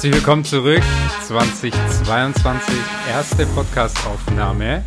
Herzlich 0.00 0.14
willkommen 0.14 0.46
zurück. 0.46 0.82
2022, 1.26 2.74
erste 3.06 3.44
Podcast-Aufnahme. 3.44 4.82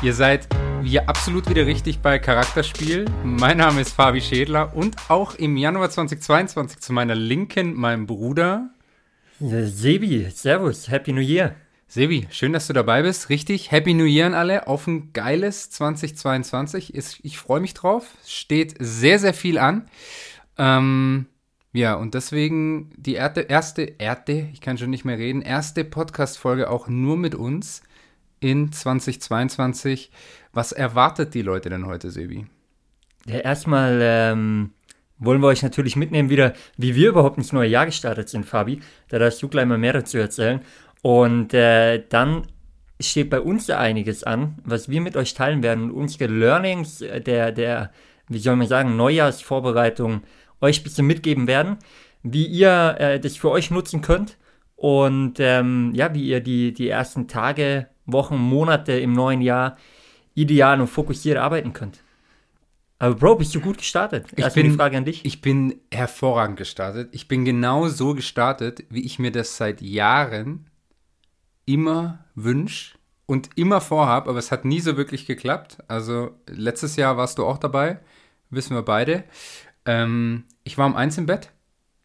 Ihr 0.00 0.14
seid 0.14 0.48
hier 0.82 1.06
absolut 1.06 1.50
wieder 1.50 1.66
richtig 1.66 1.98
bei 1.98 2.18
Charakterspiel. 2.18 3.04
Mein 3.22 3.58
Name 3.58 3.82
ist 3.82 3.92
Fabi 3.92 4.22
Schädler 4.22 4.74
und 4.74 4.96
auch 5.10 5.34
im 5.34 5.58
Januar 5.58 5.90
2022 5.90 6.80
zu 6.80 6.94
meiner 6.94 7.14
Linken 7.14 7.74
mein 7.74 8.06
Bruder. 8.06 8.70
Sebi, 9.38 10.30
Servus, 10.32 10.88
Happy 10.88 11.12
New 11.12 11.20
Year. 11.20 11.56
Sebi, 11.86 12.26
schön, 12.30 12.54
dass 12.54 12.66
du 12.66 12.72
dabei 12.72 13.02
bist. 13.02 13.28
Richtig, 13.28 13.70
Happy 13.70 13.92
New 13.92 14.06
Year 14.06 14.28
an 14.28 14.34
alle. 14.34 14.66
Auf 14.66 14.86
ein 14.86 15.12
geiles 15.12 15.68
2022. 15.72 16.94
Ich 16.94 17.36
freue 17.36 17.60
mich 17.60 17.74
drauf. 17.74 18.06
Steht 18.26 18.76
sehr, 18.78 19.18
sehr 19.18 19.34
viel 19.34 19.58
an. 19.58 19.90
Ähm, 20.56 21.26
ja, 21.74 21.94
und 21.94 22.14
deswegen 22.14 22.92
die 22.96 23.14
erste, 23.14 23.40
erste, 23.40 23.82
Erde, 23.98 24.48
ich 24.52 24.60
kann 24.60 24.78
schon 24.78 24.90
nicht 24.90 25.04
mehr 25.04 25.18
reden, 25.18 25.42
erste 25.42 25.82
Podcast-Folge 25.84 26.70
auch 26.70 26.86
nur 26.86 27.16
mit 27.16 27.34
uns 27.34 27.82
in 28.38 28.70
2022. 28.70 30.12
Was 30.52 30.70
erwartet 30.70 31.34
die 31.34 31.42
Leute 31.42 31.70
denn 31.70 31.86
heute, 31.86 32.12
Sebi? 32.12 32.46
Ja, 33.26 33.38
erstmal 33.38 33.98
ähm, 34.00 34.70
wollen 35.18 35.40
wir 35.40 35.48
euch 35.48 35.64
natürlich 35.64 35.96
mitnehmen 35.96 36.30
wieder, 36.30 36.52
wie 36.76 36.94
wir 36.94 37.08
überhaupt 37.08 37.38
ins 37.38 37.52
neue 37.52 37.68
Jahr 37.68 37.86
gestartet 37.86 38.28
sind, 38.28 38.46
Fabi. 38.46 38.78
Da 39.08 39.18
darfst 39.18 39.42
du 39.42 39.48
gleich 39.48 39.66
mal 39.66 39.76
mehr 39.76 39.94
dazu 39.94 40.16
erzählen. 40.18 40.60
Und 41.02 41.54
äh, 41.54 42.04
dann 42.08 42.46
steht 43.00 43.30
bei 43.30 43.40
uns 43.40 43.66
ja 43.66 43.80
einiges 43.80 44.22
an, 44.22 44.58
was 44.62 44.88
wir 44.88 45.00
mit 45.00 45.16
euch 45.16 45.34
teilen 45.34 45.64
werden 45.64 45.90
und 45.90 45.90
unsere 45.90 46.32
Learnings 46.32 46.98
der, 46.98 47.50
der 47.50 47.90
wie 48.28 48.38
soll 48.38 48.56
man 48.56 48.66
sagen, 48.66 48.96
Neujahrsvorbereitung 48.96 50.22
euch 50.64 50.80
ein 50.80 50.84
bisschen 50.84 51.06
mitgeben 51.06 51.46
werden, 51.46 51.78
wie 52.22 52.46
ihr 52.46 52.96
äh, 52.98 53.20
das 53.20 53.36
für 53.36 53.50
euch 53.50 53.70
nutzen 53.70 54.00
könnt 54.00 54.38
und 54.76 55.38
ähm, 55.38 55.92
ja, 55.94 56.14
wie 56.14 56.26
ihr 56.26 56.40
die, 56.40 56.72
die 56.72 56.88
ersten 56.88 57.28
Tage, 57.28 57.88
Wochen, 58.06 58.36
Monate 58.36 58.92
im 58.92 59.12
neuen 59.12 59.40
Jahr 59.40 59.76
ideal 60.34 60.80
und 60.80 60.88
fokussiert 60.88 61.38
arbeiten 61.38 61.72
könnt. 61.72 62.02
Aber 62.98 63.14
Bro, 63.14 63.36
bist 63.36 63.54
du 63.54 63.60
gut 63.60 63.78
gestartet? 63.78 64.26
Ich 64.36 64.52
bin, 64.54 64.70
die 64.70 64.76
Frage 64.76 64.96
an 64.96 65.04
dich. 65.04 65.24
Ich 65.24 65.40
bin 65.40 65.80
hervorragend 65.92 66.56
gestartet. 66.56 67.10
Ich 67.12 67.28
bin 67.28 67.44
genau 67.44 67.88
so 67.88 68.14
gestartet, 68.14 68.84
wie 68.88 69.04
ich 69.04 69.18
mir 69.18 69.32
das 69.32 69.56
seit 69.56 69.82
Jahren 69.82 70.70
immer 71.66 72.24
wünsche 72.34 72.96
und 73.26 73.50
immer 73.56 73.80
vorhabe, 73.80 74.30
aber 74.30 74.38
es 74.38 74.52
hat 74.52 74.64
nie 74.64 74.80
so 74.80 74.96
wirklich 74.96 75.26
geklappt. 75.26 75.78
Also 75.88 76.30
letztes 76.46 76.96
Jahr 76.96 77.16
warst 77.16 77.38
du 77.38 77.44
auch 77.44 77.58
dabei, 77.58 78.00
wissen 78.50 78.74
wir 78.74 78.82
beide. 78.82 79.24
Ähm, 79.86 80.44
ich 80.64 80.78
war 80.78 80.86
um 80.86 80.96
eins 80.96 81.18
im 81.18 81.26
Bett. 81.26 81.52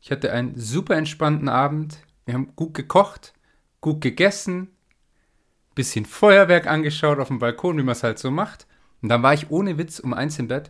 Ich 0.01 0.11
hatte 0.11 0.31
einen 0.31 0.55
super 0.55 0.95
entspannten 0.95 1.49
Abend. 1.49 1.97
Wir 2.25 2.35
haben 2.35 2.55
gut 2.55 2.73
gekocht, 2.73 3.33
gut 3.81 4.01
gegessen, 4.01 4.69
bisschen 5.75 6.05
Feuerwerk 6.05 6.67
angeschaut 6.67 7.19
auf 7.19 7.29
dem 7.29 7.39
Balkon, 7.39 7.77
wie 7.77 7.83
man 7.83 7.93
es 7.93 8.03
halt 8.03 8.19
so 8.19 8.31
macht. 8.31 8.67
Und 9.01 9.09
dann 9.09 9.23
war 9.23 9.33
ich 9.33 9.49
ohne 9.49 9.77
Witz 9.77 9.99
um 9.99 10.13
eins 10.13 10.37
im 10.37 10.47
Bett. 10.47 10.69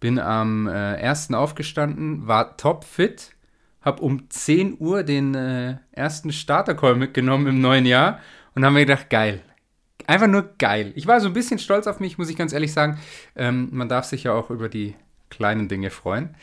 Bin 0.00 0.18
am 0.18 0.68
äh, 0.68 0.94
ersten 0.94 1.34
aufgestanden, 1.34 2.28
war 2.28 2.56
top 2.56 2.84
fit, 2.84 3.34
hab 3.82 4.00
um 4.00 4.30
10 4.30 4.76
Uhr 4.78 5.02
den 5.02 5.34
äh, 5.34 5.78
ersten 5.90 6.32
Starter-Call 6.32 6.94
mitgenommen 6.94 7.48
im 7.48 7.60
neuen 7.60 7.84
Jahr 7.84 8.20
und 8.54 8.64
haben 8.64 8.74
mir 8.74 8.86
gedacht, 8.86 9.10
geil. 9.10 9.42
Einfach 10.06 10.28
nur 10.28 10.54
geil. 10.58 10.92
Ich 10.94 11.06
war 11.06 11.20
so 11.20 11.26
ein 11.26 11.32
bisschen 11.32 11.58
stolz 11.58 11.86
auf 11.88 11.98
mich, 11.98 12.16
muss 12.16 12.30
ich 12.30 12.36
ganz 12.36 12.52
ehrlich 12.52 12.72
sagen. 12.72 12.98
Ähm, 13.34 13.68
man 13.72 13.88
darf 13.88 14.04
sich 14.04 14.22
ja 14.24 14.32
auch 14.32 14.50
über 14.50 14.68
die 14.68 14.94
kleinen 15.30 15.68
Dinge 15.68 15.90
freuen. 15.90 16.34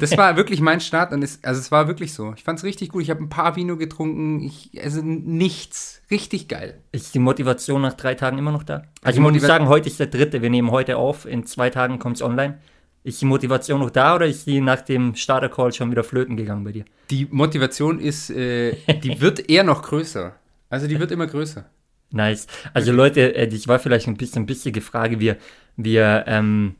Das 0.00 0.16
war 0.16 0.36
wirklich 0.36 0.60
mein 0.60 0.80
Start 0.80 1.12
und 1.12 1.22
es, 1.22 1.42
also 1.42 1.60
es 1.60 1.70
war 1.70 1.88
wirklich 1.88 2.12
so. 2.12 2.32
Ich 2.36 2.44
fand 2.44 2.58
es 2.58 2.64
richtig 2.64 2.90
gut. 2.90 3.02
Ich 3.02 3.10
habe 3.10 3.22
ein 3.22 3.28
paar 3.28 3.56
Vino 3.56 3.76
getrunken. 3.76 4.40
Ich, 4.40 4.70
also 4.82 5.00
nichts. 5.02 6.02
Richtig 6.10 6.48
geil. 6.48 6.80
Ist 6.92 7.14
die 7.14 7.18
Motivation 7.18 7.82
nach 7.82 7.94
drei 7.94 8.14
Tagen 8.14 8.38
immer 8.38 8.52
noch 8.52 8.62
da? 8.62 8.82
Also 9.02 9.20
ich 9.20 9.32
muss 9.32 9.42
sagen, 9.42 9.68
heute 9.68 9.88
ist 9.88 10.00
der 10.00 10.06
dritte. 10.06 10.42
Wir 10.42 10.50
nehmen 10.50 10.70
heute 10.70 10.96
auf. 10.96 11.26
In 11.26 11.44
zwei 11.44 11.70
Tagen 11.70 11.98
kommt 11.98 12.16
es 12.16 12.22
online. 12.22 12.58
Ist 13.04 13.20
die 13.20 13.26
Motivation 13.26 13.80
noch 13.80 13.90
da 13.90 14.14
oder 14.14 14.26
ist 14.26 14.46
die 14.46 14.60
nach 14.60 14.80
dem 14.80 15.14
Starter-Call 15.16 15.72
schon 15.72 15.90
wieder 15.90 16.04
flöten 16.04 16.36
gegangen 16.36 16.62
bei 16.62 16.72
dir? 16.72 16.84
Die 17.10 17.26
Motivation 17.30 17.98
ist, 17.98 18.30
äh, 18.30 18.76
die 19.02 19.20
wird 19.20 19.50
eher 19.50 19.64
noch 19.64 19.82
größer. 19.82 20.34
Also 20.70 20.86
die 20.86 20.98
wird 20.98 21.10
immer 21.10 21.26
größer. 21.26 21.68
Nice. 22.12 22.46
Also 22.74 22.92
Leute, 22.92 23.34
äh, 23.34 23.48
das 23.48 23.66
war 23.66 23.78
vielleicht 23.78 24.06
ein 24.06 24.16
bisschen 24.16 24.46
bissige 24.46 24.80
Frage. 24.80 25.18
Wir, 25.18 25.36
wir 25.76 26.24
ähm, 26.28 26.76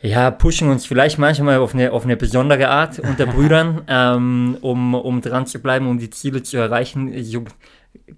ja, 0.00 0.30
pushen 0.30 0.68
uns 0.68 0.86
vielleicht 0.86 1.18
manchmal 1.18 1.58
auf 1.58 1.74
eine, 1.74 1.92
auf 1.92 2.04
eine 2.04 2.16
besondere 2.16 2.68
Art 2.68 2.98
unter 3.00 3.26
Brüdern, 3.26 3.82
ähm, 3.88 4.58
um, 4.60 4.94
um 4.94 5.20
dran 5.20 5.46
zu 5.46 5.60
bleiben, 5.60 5.86
um 5.88 5.98
die 5.98 6.10
Ziele 6.10 6.42
zu 6.42 6.56
erreichen. 6.56 7.12
So 7.24 7.44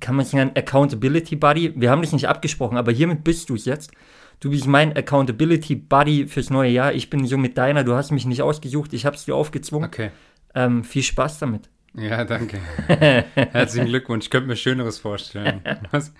kann 0.01 0.17
man 0.17 0.25
sagen, 0.25 0.53
Accountability 0.55 1.37
Buddy. 1.37 1.73
Wir 1.77 1.91
haben 1.91 2.03
dich 2.03 2.13
nicht 2.13 2.29
abgesprochen, 2.29 2.77
aber 2.77 2.93
hiermit 2.93 3.25
bist 3.25 3.49
du 3.49 3.55
es 3.55 3.65
jetzt. 3.65 3.93
Du 4.41 4.51
bist 4.51 4.67
mein 4.67 4.97
Accountability 4.97 5.75
Buddy 5.75 6.27
fürs 6.27 6.51
neue 6.51 6.71
Jahr. 6.71 6.93
Ich 6.93 7.11
bin 7.11 7.27
so 7.27 7.37
mit 7.37 7.59
deiner. 7.59 7.85
Du 7.85 7.95
hast 7.95 8.13
mich 8.13 8.25
nicht 8.25 8.43
ausgesucht. 8.43 8.93
Ich 8.93 9.05
habe 9.05 9.17
es 9.17 9.25
dir 9.25 9.35
aufgezwungen. 9.35 9.89
Okay. 9.89 10.11
Ähm, 10.55 10.85
viel 10.85 11.03
Spaß 11.03 11.39
damit. 11.39 11.69
Ja, 11.95 12.25
danke. 12.25 12.59
Herzlichen 12.87 13.89
Glückwunsch. 13.89 14.27
Ich 14.27 14.31
könnte 14.31 14.47
mir 14.47 14.57
Schöneres 14.57 14.99
vorstellen. 14.99 15.63
Was? 15.91 16.13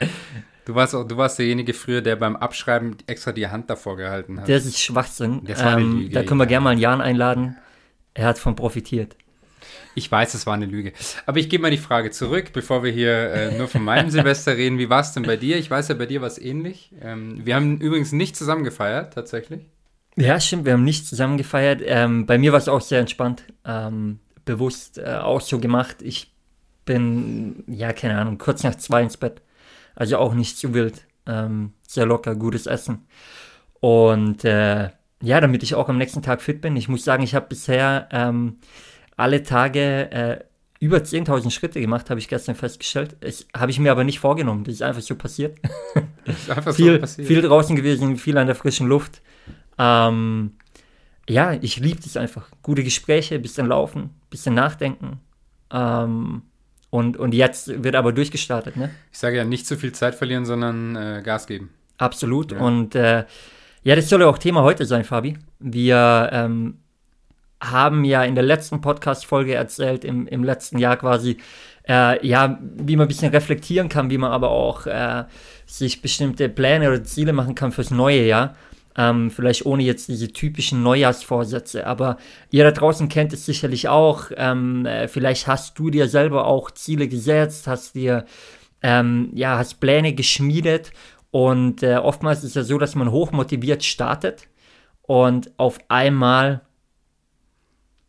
Du 0.69 0.75
warst, 0.75 0.95
auch, 0.95 1.05
du 1.05 1.17
warst 1.17 1.39
derjenige 1.39 1.73
früher, 1.73 2.03
der 2.03 2.15
beim 2.17 2.37
Abschreiben 2.37 2.99
extra 3.07 3.33
die 3.33 3.49
Hand 3.49 3.71
davor 3.71 3.97
gehalten 3.97 4.39
hat. 4.39 4.51
Das 4.51 4.67
ist 4.67 4.79
Schwachsinn. 4.79 5.41
Das 5.47 5.65
war 5.65 5.77
eine 5.77 5.81
ähm, 5.81 5.99
Lüge, 6.01 6.11
da 6.11 6.23
können 6.23 6.41
wir 6.41 6.45
ja. 6.45 6.49
gerne 6.51 6.65
mal 6.65 6.71
einen 6.73 6.81
Jan 6.81 7.01
einladen. 7.01 7.57
Er 8.13 8.27
hat 8.27 8.39
von 8.39 8.55
profitiert. 8.55 9.17
Ich 9.95 10.13
weiß, 10.13 10.35
es 10.35 10.45
war 10.47 10.53
eine 10.53 10.67
Lüge. 10.67 10.93
Aber 11.25 11.39
ich 11.39 11.49
gebe 11.49 11.63
mal 11.63 11.71
die 11.71 11.79
Frage 11.79 12.11
zurück, 12.11 12.51
bevor 12.53 12.85
wir 12.85 12.93
hier 12.93 13.33
äh, 13.33 13.57
nur 13.57 13.67
von 13.67 13.83
meinem 13.83 14.11
Silvester 14.11 14.59
reden. 14.59 14.77
Wie 14.77 14.91
war 14.91 15.01
es 15.01 15.13
denn 15.13 15.23
bei 15.23 15.39
dir? 15.39 15.57
Ich 15.57 15.71
weiß 15.71 15.89
ja, 15.89 15.95
bei 15.95 16.05
dir 16.05 16.21
war 16.21 16.29
es 16.29 16.37
ähnlich. 16.37 16.93
Ähm, 17.01 17.41
wir 17.47 17.55
haben 17.55 17.81
übrigens 17.81 18.13
nicht 18.13 18.37
zusammen 18.37 18.63
gefeiert, 18.63 19.15
tatsächlich. 19.15 19.65
Ja, 20.17 20.39
stimmt, 20.39 20.67
wir 20.67 20.75
haben 20.75 20.85
nicht 20.85 21.07
zusammen 21.07 21.39
gefeiert. 21.39 21.81
Ähm, 21.83 22.27
bei 22.27 22.37
mir 22.37 22.53
war 22.53 22.59
es 22.59 22.69
auch 22.69 22.83
sehr 22.83 23.01
entspannt. 23.01 23.43
Ähm, 23.65 24.19
bewusst 24.45 24.99
äh, 24.99 25.15
auch 25.15 25.41
so 25.41 25.61
gemacht. 25.61 26.03
Ich 26.03 26.31
bin, 26.85 27.65
ja, 27.69 27.95
keine 27.95 28.19
Ahnung, 28.19 28.37
kurz 28.37 28.65
nach 28.65 28.75
zwei 28.75 29.03
ins 29.03 29.17
Bett. 29.17 29.41
Also 29.99 30.17
auch 30.19 30.33
nicht 30.33 30.57
zu 30.57 30.75
wild. 30.75 31.09
Ähm, 31.27 31.73
sehr 31.83 32.07
locker, 32.07 32.37
gutes 32.37 32.67
Essen. 32.67 33.09
Und 33.81 34.45
äh, 34.45 34.91
ja, 35.21 35.41
damit 35.41 35.65
ich 35.65 35.75
auch 35.75 35.89
am 35.89 35.99
nächsten 35.99 36.23
Tag 36.23 36.41
fit 36.41 36.61
bin. 36.61 36.77
Ich 36.77 36.89
muss 36.89 37.03
sagen, 37.03 37.25
ich 37.25 37.35
habe 37.35 37.47
bisher 37.49 38.09
ähm, 38.13 38.59
alle 39.17 39.43
Tage 39.43 40.13
äh, 40.13 40.45
über 40.79 40.99
10.000 40.99 41.51
Schritte 41.51 41.81
gemacht, 41.81 42.11
habe 42.11 42.21
ich 42.21 42.29
gestern 42.29 42.55
festgestellt. 42.55 43.17
Habe 43.57 43.73
ich 43.73 43.81
mir 43.81 43.91
aber 43.91 44.05
nicht 44.05 44.21
vorgenommen. 44.21 44.63
Das 44.63 44.75
ist 44.75 44.83
einfach 44.83 45.03
so 45.03 45.17
passiert. 45.17 45.59
ist 46.25 46.49
einfach 46.49 46.73
viel, 46.77 46.95
so 46.95 47.01
passiert. 47.01 47.27
Viel 47.27 47.43
draußen 47.43 47.75
gewesen, 47.75 48.17
viel 48.19 48.39
an 48.39 48.47
der 48.47 48.55
frischen 48.55 48.87
Luft. 48.87 49.21
Ähm, 49.79 50.53
ja, 51.29 51.55
ich 51.55 51.79
liebe 51.81 52.01
das 52.01 52.17
einfach. 52.17 52.53
Gute 52.63 52.85
Gespräche, 52.85 53.41
bisschen 53.41 53.67
laufen, 53.67 54.11
bisschen 54.31 54.55
nachdenken. 54.55 55.19
Ähm, 55.73 56.43
und, 56.91 57.17
und 57.17 57.35
jetzt 57.35 57.83
wird 57.83 57.95
aber 57.95 58.13
durchgestartet, 58.13 58.77
ne? 58.77 58.91
Ich 59.13 59.19
sage 59.19 59.37
ja, 59.37 59.45
nicht 59.45 59.67
zu 59.67 59.77
viel 59.77 59.93
Zeit 59.93 60.15
verlieren, 60.15 60.45
sondern 60.47 60.97
äh, 60.97 61.23
Gas 61.23 61.47
geben. 61.47 61.71
Absolut. 61.99 62.53
Ja. 62.53 62.59
Und 62.59 62.95
äh, 62.95 63.25
ja, 63.83 63.97
das 63.97 64.09
soll 64.09 64.21
ja 64.21 64.27
auch 64.27 64.39
Thema 64.39 64.63
heute 64.63 64.85
sein, 64.87 65.05
Fabi. 65.05 65.37
Wir 65.59 66.31
ähm, 66.33 66.79
haben 67.61 68.05
ja 68.05 68.25
in 68.25 68.35
der 68.35 68.45
letzten 68.45 68.81
Podcast-Folge 68.81 69.55
erzählt, 69.55 70.05
im, 70.05 70.27
im 70.27 70.45
letzten 70.45 70.79
Jahr 70.79 70.97
quasi, 70.97 71.39
äh, 71.89 72.27
ja, 72.27 72.59
wie 72.61 72.97
man 72.97 73.07
ein 73.07 73.09
bisschen 73.09 73.33
reflektieren 73.33 73.89
kann, 73.89 74.11
wie 74.11 74.19
man 74.19 74.33
aber 74.33 74.51
auch 74.51 74.87
äh, 74.87 75.25
sich 75.67 76.01
bestimmte 76.01 76.49
Pläne 76.49 76.89
oder 76.89 77.05
Ziele 77.05 77.33
machen 77.33 77.55
kann 77.55 77.73
fürs 77.73 77.91
neue 77.91 78.25
Jahr. 78.25 78.57
Ähm, 79.01 79.31
vielleicht 79.31 79.65
ohne 79.65 79.85
jetzt 79.85 80.09
diese 80.09 80.33
typischen 80.33 80.83
Neujahrsvorsätze, 80.83 81.87
aber 81.87 82.17
ihr 82.51 82.65
da 82.65 82.73
draußen 82.73 83.09
kennt 83.09 83.33
es 83.33 83.47
sicherlich 83.47 83.89
auch. 83.89 84.33
Ähm, 84.37 84.87
äh, 84.87 85.07
vielleicht 85.07 85.47
hast 85.47 85.79
du 85.79 85.89
dir 85.89 86.09
selber 86.09 86.47
auch 86.47 86.73
Ziele 86.73 87.07
gesetzt, 87.07 87.69
hast 87.69 87.95
dir 87.95 88.25
ähm, 88.83 89.31
ja, 89.35 89.57
hast 89.57 89.79
Pläne 89.81 90.15
geschmiedet 90.15 90.91
und 91.31 91.85
äh, 91.85 91.97
oftmals 91.97 92.41
ist 92.41 92.51
es 92.51 92.55
ja 92.55 92.63
so, 92.65 92.79
dass 92.79 92.97
man 92.97 93.13
hochmotiviert 93.13 93.85
startet 93.85 94.49
und 95.03 95.53
auf 95.59 95.79
einmal 95.89 96.63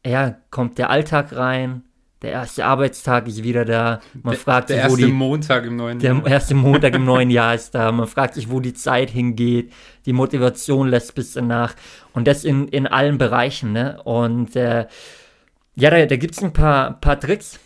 ja, 0.05 0.37
kommt 0.49 0.79
der 0.79 0.89
Alltag 0.89 1.35
rein, 1.35 1.83
der 2.21 2.31
erste 2.31 2.65
Arbeitstag 2.65 3.27
ist 3.27 3.43
wieder 3.43 3.63
da. 3.63 4.01
Man 4.23 4.33
der, 4.33 4.39
fragt 4.39 4.69
der 4.69 4.77
sich, 4.77 4.85
wo 4.85 4.89
erste 4.89 5.05
die, 5.05 5.11
Montag 5.11 5.65
im 5.65 5.77
neuen 5.77 5.99
Jahr. 6.01 6.21
Der 6.21 6.31
erste 6.31 6.53
Montag 6.53 6.93
im 6.95 7.05
neuen 7.05 7.29
Jahr 7.29 7.55
ist 7.55 7.73
da. 7.73 7.91
Man 7.93 8.07
fragt 8.07 8.33
sich, 8.33 8.49
wo 8.49 8.59
die 8.59 8.73
Zeit 8.73 9.09
hingeht. 9.09 9.71
Die 10.05 10.11
Motivation 10.11 10.89
lässt 10.89 11.15
bis 11.15 11.35
nach. 11.35 11.75
Und 12.13 12.27
das 12.27 12.43
in, 12.43 12.67
in 12.67 12.87
allen 12.87 13.17
Bereichen. 13.17 13.71
Ne? 13.71 14.01
Und 14.03 14.55
äh, 14.57 14.87
ja, 15.75 15.89
da, 15.89 16.05
da 16.05 16.15
gibt 16.17 16.35
es 16.35 16.43
ein 16.43 16.51
paar, 16.51 16.99
paar 16.99 17.17
Tricks, 17.17 17.57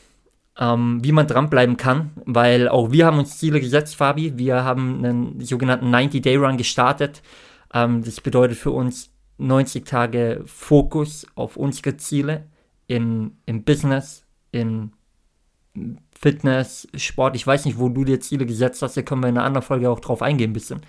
ähm, 0.59 0.99
wie 1.03 1.11
man 1.11 1.25
dranbleiben 1.25 1.75
kann. 1.75 2.11
Weil 2.25 2.69
auch 2.69 2.91
wir 2.91 3.07
haben 3.07 3.17
uns 3.17 3.39
Ziele 3.39 3.59
gesetzt, 3.59 3.95
Fabi. 3.95 4.37
Wir 4.37 4.63
haben 4.63 5.03
einen 5.03 5.39
sogenannten 5.39 5.93
90-Day-Run 5.93 6.57
gestartet. 6.57 7.23
Ähm, 7.73 8.03
das 8.03 8.21
bedeutet 8.21 8.57
für 8.57 8.71
uns 8.71 9.09
90 9.39 9.83
Tage 9.83 10.43
Fokus 10.45 11.25
auf 11.33 11.57
unsere 11.57 11.97
Ziele 11.97 12.45
in, 12.87 13.37
im 13.45 13.63
Business, 13.63 14.22
in 14.53 14.91
Fitness, 16.17 16.87
Sport. 16.95 17.35
Ich 17.35 17.45
weiß 17.45 17.65
nicht, 17.65 17.79
wo 17.79 17.89
du 17.89 18.05
dir 18.05 18.21
Ziele 18.21 18.45
gesetzt 18.45 18.81
hast, 18.81 18.95
da 18.95 19.01
können 19.01 19.21
wir 19.21 19.29
in 19.29 19.37
einer 19.37 19.45
anderen 19.45 19.65
Folge 19.65 19.89
auch 19.89 19.99
drauf 19.99 20.21
eingehen 20.21 20.51
ein 20.51 20.53
bisschen. 20.53 20.81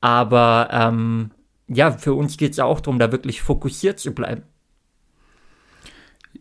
Aber 0.00 0.68
ähm, 0.70 1.30
ja, 1.66 1.90
für 1.90 2.14
uns 2.14 2.36
geht 2.36 2.52
es 2.52 2.58
ja 2.58 2.64
auch 2.64 2.80
darum, 2.80 2.98
da 2.98 3.12
wirklich 3.12 3.42
fokussiert 3.42 3.98
zu 3.98 4.14
bleiben. 4.14 4.42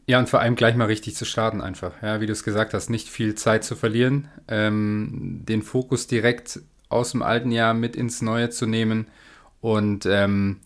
Ja, 0.05 0.19
und 0.19 0.29
vor 0.29 0.39
allem 0.39 0.55
gleich 0.55 0.75
mal 0.75 0.85
richtig 0.85 1.15
zu 1.15 1.25
starten 1.25 1.61
einfach. 1.61 1.93
Ja, 2.01 2.21
wie 2.21 2.25
du 2.25 2.33
es 2.33 2.43
gesagt 2.43 2.73
hast, 2.73 2.89
nicht 2.89 3.07
viel 3.07 3.35
Zeit 3.35 3.63
zu 3.63 3.75
verlieren, 3.75 4.27
ähm, 4.47 5.41
den 5.47 5.61
Fokus 5.61 6.07
direkt 6.07 6.61
aus 6.89 7.11
dem 7.11 7.21
alten 7.21 7.51
Jahr 7.51 7.73
mit 7.73 7.95
ins 7.95 8.21
neue 8.21 8.49
zu 8.49 8.65
nehmen. 8.65 9.07
Und 9.61 10.05
ähm, 10.05 10.57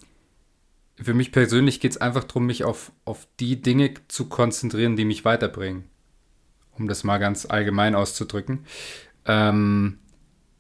für 1.02 1.14
mich 1.14 1.32
persönlich 1.32 1.80
geht 1.80 1.92
es 1.92 1.98
einfach 1.98 2.24
darum, 2.24 2.46
mich 2.46 2.64
auf, 2.64 2.92
auf 3.06 3.28
die 3.40 3.62
Dinge 3.62 3.94
zu 4.08 4.30
konzentrieren, 4.30 4.96
die 4.96 5.06
mich 5.06 5.26
weiterbringen. 5.26 5.86
Um 6.78 6.88
das 6.88 7.04
mal 7.04 7.18
ganz 7.18 7.46
allgemein 7.46 7.96
auszudrücken. 7.96 8.66
Ähm, 9.26 10.00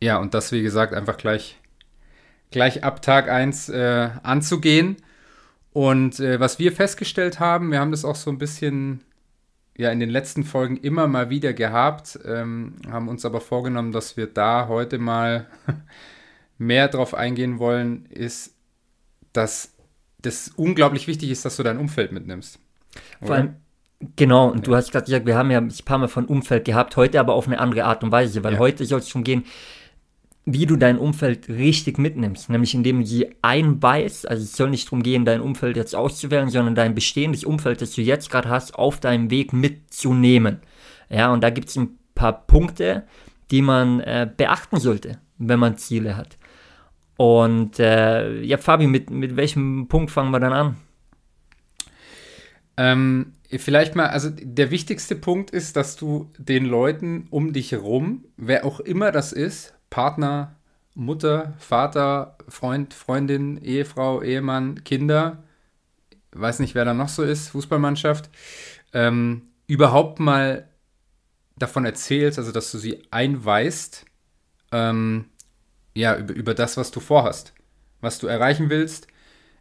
ja, 0.02 0.18
und 0.18 0.34
das, 0.34 0.52
wie 0.52 0.62
gesagt, 0.62 0.94
einfach 0.94 1.18
gleich, 1.18 1.60
gleich 2.52 2.84
ab 2.84 3.02
Tag 3.02 3.30
1 3.30 3.70
äh, 3.70 4.10
anzugehen. 4.22 4.98
Und 5.72 6.20
äh, 6.20 6.40
was 6.40 6.60
wir 6.60 6.72
festgestellt 6.72 7.40
haben, 7.40 7.72
wir 7.72 7.80
haben 7.80 7.92
das 7.92 8.06
auch 8.06 8.16
so 8.16 8.30
ein 8.30 8.38
bisschen 8.38 9.02
ja 9.76 9.92
in 9.92 10.00
den 10.00 10.10
letzten 10.10 10.44
Folgen 10.44 10.78
immer 10.78 11.08
mal 11.08 11.30
wieder 11.30 11.54
gehabt, 11.54 12.20
ähm, 12.26 12.76
haben 12.90 13.08
uns 13.08 13.26
aber 13.26 13.42
vorgenommen, 13.42 13.92
dass 13.92 14.18
wir 14.18 14.28
da 14.28 14.68
heute 14.68 15.00
mal 15.00 15.48
mehr 16.58 16.88
drauf 16.88 17.14
eingehen 17.16 17.58
wollen, 17.58 18.06
ist, 18.08 18.56
dass 19.34 19.73
das 20.24 20.52
unglaublich 20.56 21.08
wichtig 21.08 21.30
ist, 21.30 21.46
dass 21.46 21.58
du 21.58 21.64
dein 21.64 21.78
Umfeld 21.78 22.12
mitnimmst. 22.12 22.60
Oder? 23.22 23.28
Vor 23.28 23.36
allem, 23.36 23.56
genau, 24.16 24.50
und 24.50 24.60
ja. 24.60 24.64
du 24.64 24.76
hast 24.76 24.92
gerade 24.92 25.06
gesagt, 25.06 25.26
wir 25.26 25.38
haben 25.38 25.52
ja 25.52 25.60
ein 25.60 25.72
paar 25.86 26.00
Mal 26.00 26.08
von 26.08 26.26
Umfeld 26.26 26.66
gehabt, 26.66 26.98
heute 26.98 27.20
aber 27.20 27.34
auf 27.34 27.48
eine 27.48 27.60
andere 27.60 27.86
Art 27.86 28.04
und 28.04 28.12
Weise, 28.12 28.44
weil 28.44 28.54
ja. 28.54 28.60
heute 28.60 28.86
soll 28.86 29.00
es 29.00 29.10
schon 29.10 29.24
gehen, 29.24 29.46
wie 30.46 30.66
du 30.66 30.76
dein 30.76 30.98
Umfeld 30.98 31.48
richtig 31.48 31.98
mitnimmst, 31.98 32.50
nämlich 32.50 32.74
indem 32.74 33.00
du 33.00 33.06
sie 33.06 33.28
einbeißt. 33.42 34.28
Also 34.28 34.44
es 34.44 34.56
soll 34.56 34.70
nicht 34.70 34.88
darum 34.88 35.02
gehen, 35.02 35.24
dein 35.24 35.40
Umfeld 35.40 35.78
jetzt 35.78 35.96
auszuwählen, 35.96 36.50
sondern 36.50 36.76
dein 36.76 36.96
bestehendes 36.96 37.46
Umfeld, 37.46 37.82
das 37.82 37.92
du 37.92 38.02
jetzt 38.02 38.30
gerade 38.30 38.50
hast, 38.50 38.76
auf 38.76 39.00
deinem 39.00 39.30
Weg 39.30 39.54
mitzunehmen. 39.54 40.60
Ja, 41.10 41.32
und 41.32 41.44
da 41.44 41.50
gibt 41.50 41.70
es 41.70 41.78
ein 41.78 41.98
paar 42.14 42.46
Punkte, 42.46 43.04
die 43.52 43.62
man 43.62 44.02
äh, 44.02 44.30
beachten 44.36 44.80
sollte, 44.80 45.20
wenn 45.38 45.60
man 45.60 45.78
Ziele 45.78 46.18
hat. 46.18 46.38
Und 47.18 47.80
äh, 47.80 48.42
ja, 48.42 48.58
Fabi, 48.58 48.88
mit, 48.88 49.10
mit 49.10 49.36
welchem 49.36 49.88
Punkt 49.88 50.12
fangen 50.12 50.32
wir 50.32 50.40
dann 50.40 50.54
an? 50.54 50.78
Ähm, 52.76 53.34
vielleicht 53.50 53.96
mal, 53.96 54.08
also 54.08 54.30
der 54.32 54.72
wichtigste 54.72 55.16
Punkt 55.16 55.52
ist, 55.52 55.76
dass 55.76 55.96
du 55.96 56.30
den 56.38 56.66
Leuten 56.66 57.28
um 57.30 57.54
dich 57.54 57.72
herum, 57.72 58.26
wer 58.36 58.66
auch 58.66 58.80
immer 58.80 59.12
das 59.12 59.32
ist, 59.32 59.76
Partner, 59.90 60.56
Mutter, 60.96 61.54
Vater, 61.60 62.38
Freund, 62.48 62.94
Freundin, 62.94 63.58
Ehefrau, 63.64 64.22
Ehemann, 64.22 64.84
Kinder, 64.84 65.44
weiß 66.32 66.60
nicht, 66.60 66.74
wer 66.74 66.86
da 66.86 66.94
noch 66.94 67.10
so 67.10 67.24
ist, 67.24 67.50
Fußballmannschaft, 67.50 68.30
ähm, 68.94 69.44
überhaupt 69.68 70.20
mal 70.20 70.68
davon 71.58 71.86
erzählst, 71.86 72.40
also 72.40 72.52
dass 72.52 72.72
du 72.72 72.80
sie 72.80 73.04
einweist, 73.12 74.06
ähm, 74.72 75.26
ja, 75.94 76.18
über, 76.18 76.34
über 76.34 76.54
das, 76.54 76.78
was 76.78 76.92
du 76.92 77.00
vorhast, 77.00 77.54
was 78.02 78.20
du 78.20 78.28
erreichen 78.28 78.70
willst. 78.70 79.08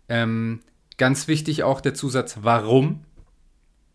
Ähm, 0.09 0.61
ganz 0.99 1.29
wichtig 1.29 1.63
auch 1.63 1.81
der 1.81 1.95
Zusatz, 1.95 2.39
warum, 2.43 3.05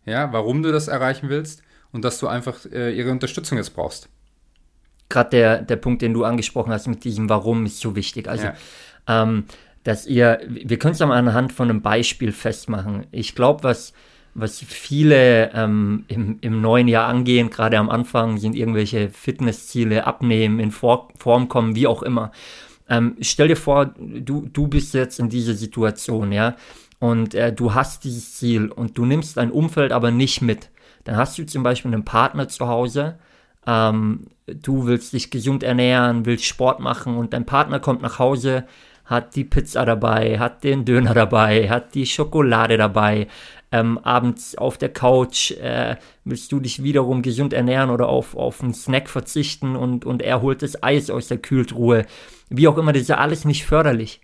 ja, 0.05 0.31
warum 0.33 0.63
du 0.63 0.71
das 0.71 0.87
erreichen 0.87 1.29
willst 1.29 1.63
und 1.91 2.03
dass 2.03 2.19
du 2.19 2.27
einfach 2.27 2.65
äh, 2.65 2.91
ihre 2.91 3.11
Unterstützung 3.11 3.57
jetzt 3.57 3.75
brauchst 3.75 4.09
gerade 5.09 5.29
der, 5.29 5.61
der 5.61 5.75
Punkt, 5.77 6.01
den 6.01 6.13
du 6.13 6.23
angesprochen 6.23 6.71
hast 6.71 6.87
mit 6.87 7.03
diesem 7.03 7.29
Warum 7.29 7.65
ist 7.65 7.79
so 7.79 7.95
wichtig. 7.95 8.27
Also, 8.27 8.47
ja. 8.47 8.55
ähm, 9.07 9.45
dass 9.83 10.05
ihr, 10.05 10.41
wir 10.47 10.77
können 10.79 10.93
es 10.93 10.99
mal 10.99 11.17
anhand 11.17 11.53
von 11.53 11.69
einem 11.69 11.81
Beispiel 11.81 12.31
festmachen. 12.31 13.07
Ich 13.11 13.35
glaube, 13.35 13.63
was, 13.63 13.93
was 14.37 14.59
viele 14.59 15.51
ähm, 15.53 16.05
im, 16.07 16.37
im 16.41 16.61
neuen 16.61 16.87
Jahr 16.87 17.07
angehen, 17.07 17.49
gerade 17.49 17.77
am 17.79 17.89
Anfang, 17.89 18.37
sind 18.37 18.55
irgendwelche 18.55 19.09
Fitnessziele, 19.09 20.05
abnehmen, 20.05 20.59
in 20.59 20.71
Vor 20.71 21.09
Form 21.17 21.47
kommen, 21.47 21.75
wie 21.75 21.87
auch 21.87 22.03
immer. 22.03 22.31
Ähm, 22.87 23.17
stell 23.19 23.47
dir 23.47 23.57
vor, 23.57 23.93
du, 23.97 24.47
du 24.53 24.67
bist 24.67 24.93
jetzt 24.93 25.19
in 25.19 25.29
dieser 25.29 25.55
Situation, 25.55 26.31
ja, 26.31 26.55
und 26.99 27.33
äh, 27.33 27.51
du 27.51 27.73
hast 27.73 28.03
dieses 28.03 28.35
Ziel 28.35 28.71
und 28.71 28.97
du 28.97 29.05
nimmst 29.05 29.37
dein 29.37 29.51
Umfeld 29.51 29.91
aber 29.91 30.11
nicht 30.11 30.41
mit. 30.41 30.69
Dann 31.03 31.17
hast 31.17 31.37
du 31.37 31.45
zum 31.45 31.63
Beispiel 31.63 31.91
einen 31.91 32.05
Partner 32.05 32.47
zu 32.47 32.67
Hause, 32.67 33.17
ähm, 33.65 34.27
du 34.45 34.85
willst 34.85 35.13
dich 35.13 35.31
gesund 35.31 35.63
ernähren, 35.63 36.27
willst 36.27 36.45
Sport 36.45 36.79
machen 36.79 37.17
und 37.17 37.33
dein 37.33 37.45
Partner 37.45 37.79
kommt 37.79 38.03
nach 38.03 38.19
Hause, 38.19 38.65
hat 39.07 39.35
die 39.35 39.45
Pizza 39.45 39.85
dabei, 39.85 40.37
hat 40.37 40.63
den 40.63 40.85
Döner 40.85 41.13
dabei, 41.13 41.69
hat 41.69 41.95
die 41.95 42.05
Schokolade 42.05 42.77
dabei. 42.77 43.27
Ähm, 43.71 43.97
abends 43.97 44.57
auf 44.57 44.77
der 44.77 44.89
Couch 44.89 45.51
äh, 45.51 45.95
willst 46.23 46.51
du 46.51 46.59
dich 46.59 46.83
wiederum 46.83 47.21
gesund 47.21 47.51
ernähren 47.51 47.89
oder 47.89 48.07
auf, 48.07 48.35
auf 48.35 48.61
einen 48.61 48.73
Snack 48.73 49.09
verzichten 49.09 49.75
und, 49.75 50.05
und 50.05 50.21
er 50.21 50.41
holt 50.41 50.61
das 50.61 50.81
Eis 50.83 51.09
aus 51.09 51.27
der 51.27 51.37
Kühltruhe. 51.37 52.05
Wie 52.49 52.67
auch 52.67 52.77
immer, 52.77 52.93
das 52.93 53.03
ist 53.03 53.09
ja 53.09 53.17
alles 53.17 53.43
nicht 53.43 53.65
förderlich. 53.65 54.21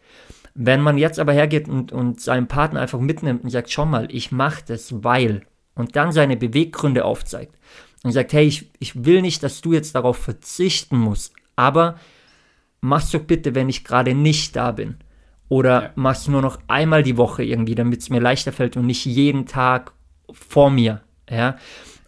Wenn 0.53 0.81
man 0.81 0.97
jetzt 0.97 1.19
aber 1.19 1.33
hergeht 1.33 1.67
und, 1.67 1.91
und 1.91 2.21
seinen 2.21 2.47
Partner 2.47 2.81
einfach 2.81 2.99
mitnimmt 2.99 3.43
und 3.43 3.49
sagt, 3.49 3.71
schau 3.71 3.85
mal, 3.85 4.07
ich 4.11 4.31
mache 4.31 4.63
das, 4.67 5.03
weil, 5.03 5.41
und 5.75 5.95
dann 5.95 6.11
seine 6.11 6.37
Beweggründe 6.37 7.03
aufzeigt, 7.03 7.55
und 8.03 8.11
sagt, 8.11 8.33
hey, 8.33 8.45
ich, 8.45 8.69
ich 8.79 9.05
will 9.05 9.21
nicht, 9.21 9.43
dass 9.43 9.61
du 9.61 9.73
jetzt 9.73 9.95
darauf 9.95 10.17
verzichten 10.17 10.97
musst, 10.97 11.33
aber 11.55 11.95
mach's 12.83 13.11
doch 13.11 13.21
bitte, 13.21 13.55
wenn 13.55 13.69
ich 13.69 13.83
gerade 13.83 14.13
nicht 14.13 14.55
da 14.55 14.71
bin. 14.71 14.97
Oder 15.47 15.83
ja. 15.83 15.89
mach's 15.95 16.27
nur 16.27 16.41
noch 16.41 16.59
einmal 16.67 17.01
die 17.01 17.17
Woche 17.17 17.43
irgendwie, 17.43 17.75
damit 17.75 18.01
es 18.01 18.09
mir 18.09 18.19
leichter 18.19 18.51
fällt 18.51 18.75
und 18.75 18.85
nicht 18.85 19.05
jeden 19.05 19.45
Tag 19.45 19.93
vor 20.31 20.69
mir. 20.69 21.01
Ja. 21.29 21.57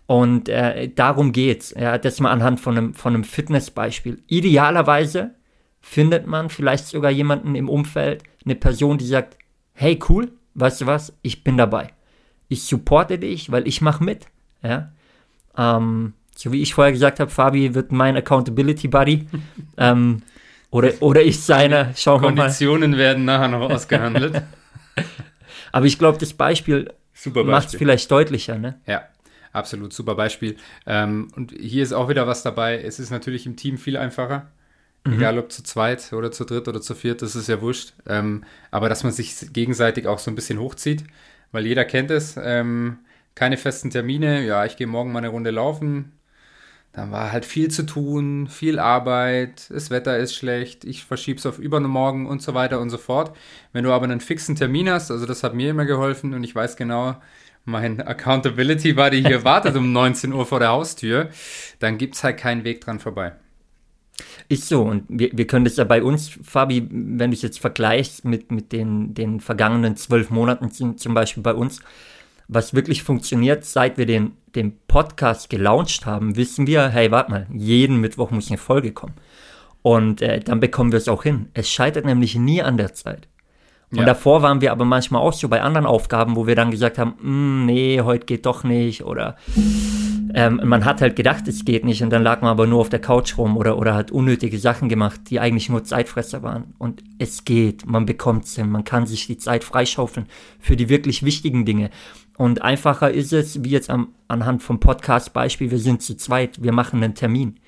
Und 0.06 0.50
äh, 0.50 0.90
darum 0.94 1.32
geht's. 1.32 1.74
Ja, 1.78 1.98
das 1.98 2.20
mal 2.20 2.32
anhand 2.32 2.60
von 2.60 2.78
einem, 2.78 2.94
von 2.94 3.14
einem 3.14 3.24
Fitnessbeispiel. 3.24 4.22
Idealerweise 4.28 5.36
findet 5.80 6.28
man 6.28 6.50
vielleicht 6.50 6.88
sogar 6.88 7.12
jemanden 7.12 7.56
im 7.56 7.70
Umfeld, 7.70 8.24
eine 8.44 8.56
Person, 8.56 8.98
die 8.98 9.06
sagt, 9.06 9.38
hey 9.74 9.98
cool, 10.10 10.32
weißt 10.56 10.82
du 10.82 10.86
was, 10.88 11.18
ich 11.22 11.44
bin 11.44 11.58
dabei. 11.58 11.94
Ich 12.50 12.64
supporte 12.64 13.18
dich, 13.18 13.52
weil 13.52 13.68
ich 13.68 13.82
mache 13.82 14.04
mit. 14.04 14.26
Ja. 14.62 14.92
Ähm, 15.58 16.14
so 16.36 16.52
wie 16.52 16.62
ich 16.62 16.74
vorher 16.74 16.92
gesagt 16.92 17.20
habe, 17.20 17.32
Fabi 17.32 17.74
wird 17.74 17.92
mein 17.92 18.18
Accountability 18.18 18.90
Buddy. 18.90 19.28
ähm, 19.78 20.22
oder, 20.76 20.92
oder 21.00 21.22
ich 21.22 21.42
seine. 21.42 21.94
Schauen 21.96 22.22
wir 22.22 22.32
mal. 22.32 22.44
Konditionen 22.44 22.98
werden 22.98 23.24
nachher 23.24 23.48
noch 23.48 23.70
ausgehandelt. 23.70 24.42
Aber 25.72 25.86
ich 25.86 25.98
glaube, 25.98 26.18
das 26.18 26.34
Beispiel, 26.34 26.92
Beispiel. 27.14 27.44
macht 27.46 27.68
es 27.70 27.76
vielleicht 27.76 28.12
deutlicher. 28.12 28.58
Ne? 28.58 28.78
Ja, 28.86 29.08
absolut. 29.54 29.94
Super 29.94 30.16
Beispiel. 30.16 30.58
Ähm, 30.86 31.30
und 31.38 31.54
hier 31.58 31.82
ist 31.82 31.94
auch 31.94 32.10
wieder 32.10 32.28
was 32.28 32.44
dabei. 32.44 32.82
Es 32.82 33.00
ist 33.00 33.10
natürlich 33.10 33.46
im 33.46 33.56
Team 33.56 33.78
viel 33.78 33.96
einfacher. 33.96 34.48
Mhm. 35.06 35.14
Egal 35.14 35.40
ob 35.40 35.50
zu 35.50 35.64
zweit 35.64 36.12
oder 36.12 36.34
zu 36.34 36.44
dritt 36.44 36.68
oder 36.68 36.82
zu 36.82 36.94
viert, 36.94 37.22
das 37.22 37.38
ist 37.38 37.48
ja 37.48 37.62
wurscht. 37.62 37.94
Ähm, 38.06 38.44
aber 38.70 38.90
dass 38.90 39.06
man 39.06 39.14
sich 39.14 39.54
gegenseitig 39.54 40.08
auch 40.08 40.20
so 40.20 40.30
ein 40.30 40.36
bisschen 40.36 40.60
hochzieht, 40.60 41.06
weil 41.54 41.66
jeder 41.66 41.86
kennt 41.86 42.12
es. 42.12 42.36
Ähm, 42.38 42.98
keine 43.34 43.56
festen 43.56 43.92
Termine. 43.92 44.46
Ja, 44.46 44.66
ich 44.66 44.76
gehe 44.76 44.88
morgen 44.88 45.14
mal 45.14 45.20
eine 45.20 45.30
Runde 45.30 45.52
laufen. 45.52 46.12
Dann 46.96 47.12
war 47.12 47.34
halt 47.34 47.44
viel 47.44 47.70
zu 47.70 47.86
tun, 47.86 48.48
viel 48.48 48.80
Arbeit, 48.80 49.70
das 49.70 49.90
Wetter 49.90 50.18
ist 50.18 50.34
schlecht, 50.34 50.86
ich 50.86 51.04
verschiebe 51.04 51.38
es 51.38 51.46
auf 51.46 51.60
übermorgen 51.60 52.26
und 52.26 52.42
so 52.42 52.54
weiter 52.54 52.80
und 52.80 52.90
so 52.90 52.98
fort. 52.98 53.36
Wenn 53.74 53.84
du 53.84 53.92
aber 53.92 54.06
einen 54.06 54.22
fixen 54.22 54.56
Termin 54.56 54.90
hast, 54.90 55.12
also 55.12 55.26
das 55.26 55.44
hat 55.44 55.54
mir 55.54 55.72
immer 55.72 55.84
geholfen 55.84 56.34
und 56.34 56.46
ich 56.46 56.56
weiß 56.56 56.78
genau, 56.78 57.18
mein 57.66 58.00
Accountability 58.00 58.94
Buddy 58.94 59.22
hier 59.24 59.44
wartet 59.44 59.76
um 59.76 59.92
19 59.92 60.32
Uhr 60.32 60.46
vor 60.46 60.60
der 60.60 60.70
Haustür, 60.70 61.30
dann 61.80 61.98
gibt 61.98 62.16
es 62.16 62.24
halt 62.24 62.38
keinen 62.38 62.64
Weg 62.64 62.80
dran 62.80 63.00
vorbei. 63.00 63.34
Ist 64.48 64.70
so, 64.70 64.84
und 64.84 65.04
wir, 65.10 65.32
wir 65.34 65.48
können 65.48 65.66
das 65.66 65.76
ja 65.76 65.84
bei 65.84 66.02
uns, 66.02 66.30
Fabi, 66.44 66.88
wenn 66.90 67.32
du 67.32 67.36
es 67.36 67.42
jetzt 67.42 67.60
vergleichst 67.60 68.24
mit, 68.24 68.54
mit 68.54 68.72
den, 68.72 69.14
den 69.14 69.42
vergangenen 69.42 69.98
zwölf 69.98 70.30
Monaten 70.30 70.72
zum 70.72 71.14
Beispiel 71.14 71.44
bei 71.44 71.54
uns, 71.54 71.82
was 72.48 72.74
wirklich 72.74 73.04
funktioniert, 73.04 73.66
seit 73.66 73.98
wir 73.98 74.06
den, 74.06 74.34
den 74.56 74.78
Podcast 74.88 75.50
gelauncht 75.50 76.06
haben, 76.06 76.36
wissen 76.36 76.68
wir, 76.68 76.90
hey, 76.90 77.12
warte 77.12 77.32
mal, 77.32 77.48
jeden 77.54 78.00
Mittwoch 78.00 78.32
muss 78.32 78.50
eine 78.50 78.58
Folge 78.58 78.92
kommen. 78.92 79.16
Und 79.82 80.22
äh, 80.22 80.40
dann 80.40 80.60
bekommen 80.60 80.92
wir 80.92 80.98
es 80.98 81.08
auch 81.08 81.24
hin. 81.24 81.50
Es 81.54 81.70
scheitert 81.70 82.06
nämlich 82.06 82.36
nie 82.36 82.62
an 82.62 82.78
der 82.78 82.94
Zeit. 82.94 83.28
Und 83.92 84.00
ja. 84.00 84.06
davor 84.06 84.42
waren 84.42 84.62
wir 84.62 84.72
aber 84.72 84.84
manchmal 84.84 85.22
auch 85.22 85.34
so 85.34 85.48
bei 85.48 85.62
anderen 85.62 85.86
Aufgaben, 85.86 86.36
wo 86.36 86.48
wir 86.48 86.56
dann 86.56 86.72
gesagt 86.72 86.98
haben, 86.98 87.16
mm, 87.22 87.66
nee, 87.66 88.02
heute 88.02 88.26
geht 88.26 88.46
doch 88.46 88.64
nicht. 88.64 89.04
Oder 89.04 89.36
ähm, 90.34 90.60
man 90.64 90.84
hat 90.86 91.02
halt 91.02 91.16
gedacht, 91.16 91.48
es 91.48 91.64
geht 91.66 91.86
nicht 91.86 92.02
und 92.04 92.10
dann 92.10 92.24
lag 92.24 92.42
man 92.42 92.52
aber 92.52 92.68
nur 92.68 92.82
auf 92.82 92.90
der 92.90 93.00
Couch 93.00 93.38
rum 93.38 93.56
oder, 93.56 93.78
oder 93.78 93.94
hat 93.94 94.12
unnötige 94.12 94.60
Sachen 94.60 94.90
gemacht, 94.90 95.22
die 95.30 95.40
eigentlich 95.40 95.70
nur 95.70 95.84
Zeitfresser 95.84 96.44
waren. 96.44 96.74
Und 96.78 97.04
es 97.20 97.46
geht, 97.46 97.86
man 97.86 98.06
bekommt 98.06 98.46
es 98.46 98.56
hin, 98.56 98.70
man 98.70 98.84
kann 98.84 99.06
sich 99.06 99.28
die 99.28 99.38
Zeit 99.38 99.64
freischaufeln 99.64 100.26
für 100.60 100.76
die 100.76 100.90
wirklich 100.90 101.24
wichtigen 101.24 101.64
Dinge. 101.64 101.90
Und 102.38 102.62
einfacher 102.62 103.12
ist 103.12 103.34
es, 103.34 103.64
wie 103.64 103.70
jetzt 103.70 103.90
am, 103.90 104.14
anhand 104.28 104.62
vom 104.62 104.80
Podcast-Beispiel, 104.80 105.72
wir 105.72 105.80
sind 105.80 106.02
zu 106.02 106.16
zweit, 106.16 106.62
wir 106.62 106.74
machen 106.74 107.04
einen 107.04 107.16
Termin. 107.16 107.60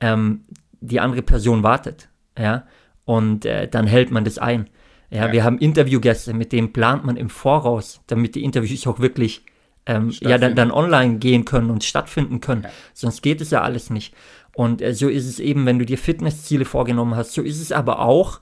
Ähm, 0.00 0.42
die 0.80 1.00
andere 1.00 1.22
Person 1.22 1.62
wartet, 1.62 2.08
ja, 2.38 2.64
und 3.04 3.44
äh, 3.44 3.68
dann 3.68 3.86
hält 3.86 4.10
man 4.10 4.24
das 4.24 4.38
ein. 4.38 4.68
Ja, 5.10 5.26
ja, 5.26 5.32
wir 5.32 5.44
haben 5.44 5.58
Interviewgäste, 5.58 6.34
mit 6.34 6.52
denen 6.52 6.72
plant 6.72 7.04
man 7.04 7.16
im 7.16 7.30
Voraus, 7.30 8.00
damit 8.06 8.34
die 8.34 8.42
Interviews 8.42 8.86
auch 8.86 8.98
wirklich 8.98 9.44
ähm, 9.86 10.12
ja, 10.20 10.36
dann, 10.36 10.56
dann, 10.56 10.72
online 10.72 11.18
gehen 11.18 11.44
können 11.44 11.70
und 11.70 11.84
stattfinden 11.84 12.40
können. 12.40 12.62
Ja. 12.64 12.70
Sonst 12.92 13.22
geht 13.22 13.40
es 13.40 13.50
ja 13.50 13.62
alles 13.62 13.88
nicht. 13.88 14.14
Und 14.54 14.82
äh, 14.82 14.94
so 14.94 15.08
ist 15.08 15.26
es 15.26 15.38
eben, 15.38 15.64
wenn 15.64 15.78
du 15.78 15.86
dir 15.86 15.98
Fitnessziele 15.98 16.64
vorgenommen 16.64 17.14
hast, 17.14 17.32
so 17.32 17.42
ist 17.42 17.60
es 17.60 17.70
aber 17.70 18.00
auch, 18.00 18.40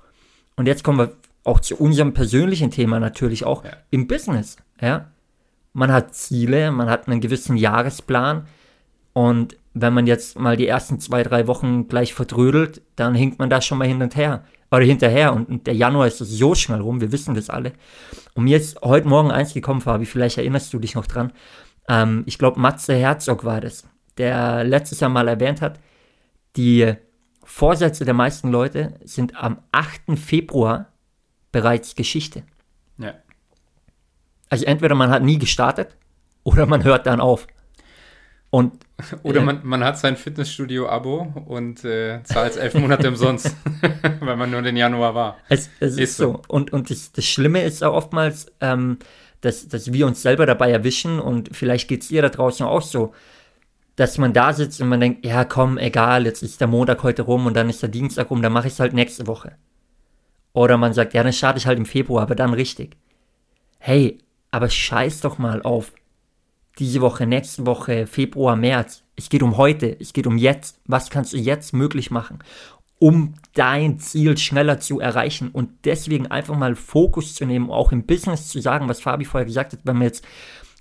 und 0.56 0.66
jetzt 0.66 0.84
kommen 0.84 0.98
wir 0.98 1.12
auch 1.44 1.60
zu 1.60 1.76
unserem 1.76 2.14
persönlichen 2.14 2.70
Thema 2.70 2.98
natürlich 2.98 3.44
auch, 3.44 3.64
ja. 3.64 3.72
im 3.90 4.06
Business. 4.06 4.56
Ja? 4.80 5.10
Man 5.74 5.92
hat 5.92 6.14
Ziele, 6.14 6.70
man 6.70 6.88
hat 6.88 7.08
einen 7.08 7.20
gewissen 7.20 7.56
Jahresplan 7.56 8.46
und 9.12 9.56
wenn 9.74 9.92
man 9.92 10.06
jetzt 10.06 10.38
mal 10.38 10.56
die 10.56 10.68
ersten 10.68 11.00
zwei, 11.00 11.22
drei 11.22 11.46
Wochen 11.46 11.88
gleich 11.88 12.14
verdrödelt, 12.14 12.80
dann 12.96 13.14
hinkt 13.14 13.38
man 13.38 13.50
da 13.50 13.60
schon 13.60 13.78
mal 13.78 13.88
hin 13.88 14.00
und 14.00 14.16
her 14.16 14.44
oder 14.70 14.84
hinterher 14.84 15.32
und 15.32 15.66
der 15.66 15.74
Januar 15.74 16.06
ist 16.06 16.18
so 16.18 16.54
schnell 16.54 16.80
rum, 16.80 17.00
wir 17.00 17.12
wissen 17.12 17.34
das 17.34 17.50
alle. 17.50 17.72
Und 18.34 18.44
mir 18.44 18.56
ist 18.56 18.80
heute 18.82 19.08
Morgen 19.08 19.30
eins 19.30 19.52
gekommen, 19.52 19.80
Fabi, 19.80 20.06
vielleicht 20.06 20.38
erinnerst 20.38 20.72
du 20.72 20.78
dich 20.78 20.94
noch 20.94 21.06
dran. 21.06 21.32
Ähm, 21.88 22.22
ich 22.26 22.38
glaube, 22.38 22.60
Matze 22.60 22.94
Herzog 22.94 23.44
war 23.44 23.60
das, 23.60 23.84
der 24.16 24.64
letztes 24.64 25.00
Jahr 25.00 25.10
mal 25.10 25.28
erwähnt 25.28 25.60
hat, 25.60 25.80
die 26.56 26.94
Vorsätze 27.42 28.04
der 28.04 28.14
meisten 28.14 28.50
Leute 28.50 28.94
sind 29.04 29.36
am 29.36 29.58
8. 29.72 30.18
Februar 30.18 30.92
bereits 31.52 31.94
Geschichte. 31.94 32.44
Also 34.50 34.64
entweder 34.66 34.94
man 34.94 35.10
hat 35.10 35.22
nie 35.22 35.38
gestartet 35.38 35.96
oder 36.42 36.66
man 36.66 36.84
hört 36.84 37.06
dann 37.06 37.20
auf. 37.20 37.46
Und, 38.54 38.86
Oder 39.24 39.40
äh, 39.40 39.44
man, 39.44 39.60
man 39.64 39.82
hat 39.82 39.98
sein 39.98 40.16
Fitnessstudio-Abo 40.16 41.42
und 41.46 41.84
äh, 41.84 42.22
zahlt 42.22 42.56
elf 42.56 42.74
Monate 42.74 43.08
umsonst, 43.08 43.52
weil 44.20 44.36
man 44.36 44.52
nur 44.52 44.62
den 44.62 44.76
Januar 44.76 45.16
war. 45.16 45.38
Es, 45.48 45.70
es 45.80 45.94
ist, 45.94 45.98
ist 45.98 46.16
so. 46.18 46.34
so. 46.34 46.42
Und, 46.46 46.72
und 46.72 46.88
das, 46.88 47.10
das 47.10 47.24
Schlimme 47.24 47.64
ist 47.64 47.82
auch 47.82 47.94
oftmals, 47.94 48.46
ähm, 48.60 48.98
dass, 49.40 49.66
dass 49.66 49.92
wir 49.92 50.06
uns 50.06 50.22
selber 50.22 50.46
dabei 50.46 50.70
erwischen 50.70 51.18
und 51.18 51.56
vielleicht 51.56 51.88
geht 51.88 52.02
es 52.02 52.12
ihr 52.12 52.22
da 52.22 52.28
draußen 52.28 52.64
auch 52.64 52.82
so, 52.82 53.12
dass 53.96 54.18
man 54.18 54.32
da 54.32 54.52
sitzt 54.52 54.80
und 54.80 54.88
man 54.88 55.00
denkt, 55.00 55.26
ja 55.26 55.44
komm, 55.44 55.76
egal, 55.76 56.24
jetzt 56.24 56.44
ist 56.44 56.60
der 56.60 56.68
Montag 56.68 57.02
heute 57.02 57.22
rum 57.22 57.46
und 57.46 57.54
dann 57.54 57.68
ist 57.68 57.82
der 57.82 57.88
Dienstag 57.88 58.30
rum, 58.30 58.40
dann 58.40 58.52
mache 58.52 58.68
ich 58.68 58.74
es 58.74 58.80
halt 58.80 58.92
nächste 58.92 59.26
Woche. 59.26 59.56
Oder 60.52 60.78
man 60.78 60.92
sagt, 60.92 61.14
ja, 61.14 61.24
dann 61.24 61.32
starte 61.32 61.58
ich 61.58 61.66
halt 61.66 61.78
im 61.78 61.86
Februar, 61.86 62.22
aber 62.22 62.36
dann 62.36 62.54
richtig. 62.54 62.96
Hey, 63.78 64.18
aber 64.54 64.70
scheiß 64.70 65.20
doch 65.20 65.38
mal 65.38 65.62
auf 65.62 65.92
diese 66.78 67.00
Woche, 67.00 67.26
nächste 67.26 67.66
Woche, 67.66 68.06
Februar, 68.06 68.54
März. 68.54 69.02
Es 69.16 69.28
geht 69.28 69.42
um 69.42 69.56
heute, 69.56 69.96
es 69.98 70.12
geht 70.12 70.28
um 70.28 70.38
jetzt. 70.38 70.80
Was 70.86 71.10
kannst 71.10 71.32
du 71.32 71.38
jetzt 71.38 71.72
möglich 71.72 72.12
machen, 72.12 72.38
um 73.00 73.34
dein 73.54 73.98
Ziel 73.98 74.38
schneller 74.38 74.78
zu 74.78 75.00
erreichen? 75.00 75.48
Und 75.48 75.70
deswegen 75.84 76.28
einfach 76.28 76.56
mal 76.56 76.76
Fokus 76.76 77.34
zu 77.34 77.46
nehmen, 77.46 77.68
auch 77.68 77.90
im 77.90 78.06
Business 78.06 78.46
zu 78.46 78.60
sagen, 78.60 78.88
was 78.88 79.00
Fabi 79.00 79.24
vorher 79.24 79.44
gesagt 79.44 79.72
hat, 79.72 79.80
wenn 79.82 79.96
man 79.96 80.06
jetzt 80.06 80.24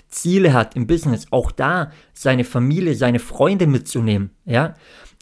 Ziele 0.08 0.54
hat 0.54 0.76
im 0.76 0.86
Business, 0.86 1.26
auch 1.32 1.52
da 1.52 1.92
seine 2.14 2.44
Familie, 2.44 2.94
seine 2.94 3.18
Freunde 3.18 3.66
mitzunehmen, 3.66 4.30
ja, 4.46 4.76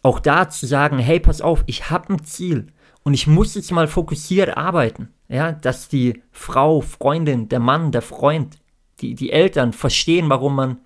auch 0.04 0.20
da 0.20 0.50
zu 0.50 0.68
sagen, 0.68 1.00
hey, 1.00 1.22
pass 1.22 1.40
auf, 1.40 1.64
ich 1.68 1.90
habe 1.90 2.16
ein 2.16 2.26
Ziel 2.26 2.68
und 3.04 3.14
ich 3.14 3.28
muss 3.28 3.56
jetzt 3.56 3.72
mal 3.72 3.88
fokussiert 3.88 4.56
arbeiten, 4.58 5.10
ja, 5.28 5.52
dass 5.52 5.88
die 5.88 6.22
Frau, 6.32 6.82
Freundin, 6.82 7.50
der 7.50 7.60
Mann, 7.60 7.92
der 7.92 8.02
Freund 8.02 8.58
die, 9.00 9.16
die 9.16 9.32
Eltern 9.32 9.74
verstehen, 9.74 10.30
warum 10.30 10.56
man 10.56 10.78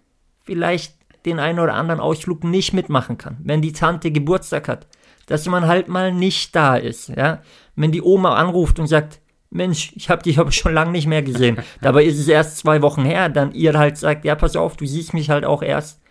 vielleicht 0.42 0.96
den 1.26 1.40
einen 1.40 1.60
oder 1.60 1.74
anderen 1.74 2.00
Ausflug 2.00 2.44
nicht 2.44 2.74
mitmachen 2.74 3.18
kann. 3.18 3.38
Wenn 3.44 3.62
die 3.62 3.74
Tante 3.74 4.12
Geburtstag 4.12 4.68
hat, 4.68 4.88
dass 5.26 5.48
man 5.48 5.68
halt 5.68 5.88
mal 5.88 6.14
nicht 6.14 6.56
da 6.56 6.76
ist. 6.76 7.10
Ja? 7.10 7.42
Wenn 7.76 7.92
die 7.92 8.02
Oma 8.02 8.36
anruft 8.36 8.80
und 8.80 8.88
sagt, 8.88 9.20
Mensch, 9.50 9.92
ich 9.96 10.10
habe 10.10 10.24
dich 10.24 10.40
aber 10.40 10.52
schon 10.52 10.74
lange 10.74 10.92
nicht 10.92 11.08
mehr 11.08 11.24
gesehen. 11.24 11.58
Dabei 11.82 12.04
ist 12.04 12.20
es 12.20 12.28
erst 12.28 12.58
zwei 12.58 12.82
Wochen 12.82 13.04
her, 13.04 13.30
dann 13.30 13.54
ihr 13.54 13.78
halt 13.78 13.98
sagt, 13.98 14.26
ja, 14.26 14.36
pass 14.36 14.56
auf, 14.56 14.78
du 14.78 14.86
siehst 14.86 15.14
mich 15.14 15.30
halt 15.30 15.46
auch 15.46 15.64
erst, 15.64 16.02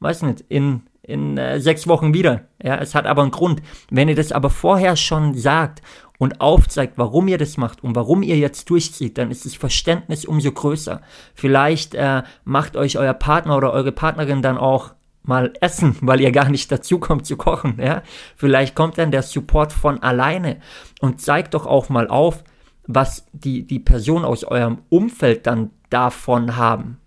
weiß 0.00 0.22
nicht, 0.22 0.44
in, 0.48 0.82
in 1.08 1.38
äh, 1.38 1.60
sechs 1.60 1.88
Wochen 1.88 2.12
wieder. 2.14 2.42
Ja, 2.62 2.76
es 2.76 2.94
hat 2.94 3.06
aber 3.06 3.22
einen 3.22 3.30
Grund. 3.30 3.62
Wenn 3.90 4.08
ihr 4.08 4.14
das 4.14 4.30
aber 4.30 4.50
vorher 4.50 4.94
schon 4.96 5.34
sagt 5.34 5.82
und 6.18 6.40
aufzeigt, 6.40 6.94
warum 6.96 7.28
ihr 7.28 7.38
das 7.38 7.56
macht 7.56 7.82
und 7.82 7.96
warum 7.96 8.22
ihr 8.22 8.36
jetzt 8.36 8.68
durchzieht, 8.68 9.16
dann 9.18 9.30
ist 9.30 9.44
das 9.44 9.54
Verständnis 9.54 10.24
umso 10.24 10.52
größer. 10.52 11.00
Vielleicht 11.34 11.94
äh, 11.94 12.22
macht 12.44 12.76
euch 12.76 12.98
euer 12.98 13.14
Partner 13.14 13.56
oder 13.56 13.72
eure 13.72 13.92
Partnerin 13.92 14.42
dann 14.42 14.58
auch 14.58 14.94
mal 15.22 15.52
essen, 15.60 15.96
weil 16.00 16.20
ihr 16.20 16.32
gar 16.32 16.50
nicht 16.50 16.70
dazu 16.70 16.98
kommt 16.98 17.26
zu 17.26 17.36
kochen. 17.36 17.78
Ja? 17.80 18.02
Vielleicht 18.36 18.74
kommt 18.74 18.98
dann 18.98 19.10
der 19.10 19.22
Support 19.22 19.72
von 19.72 20.02
alleine 20.02 20.58
und 21.00 21.20
zeigt 21.20 21.54
doch 21.54 21.66
auch 21.66 21.88
mal 21.88 22.08
auf, 22.08 22.44
was 22.86 23.26
die, 23.32 23.66
die 23.66 23.80
Personen 23.80 24.24
aus 24.24 24.44
eurem 24.44 24.78
Umfeld 24.88 25.46
dann 25.46 25.70
davon 25.90 26.56
haben. 26.56 26.98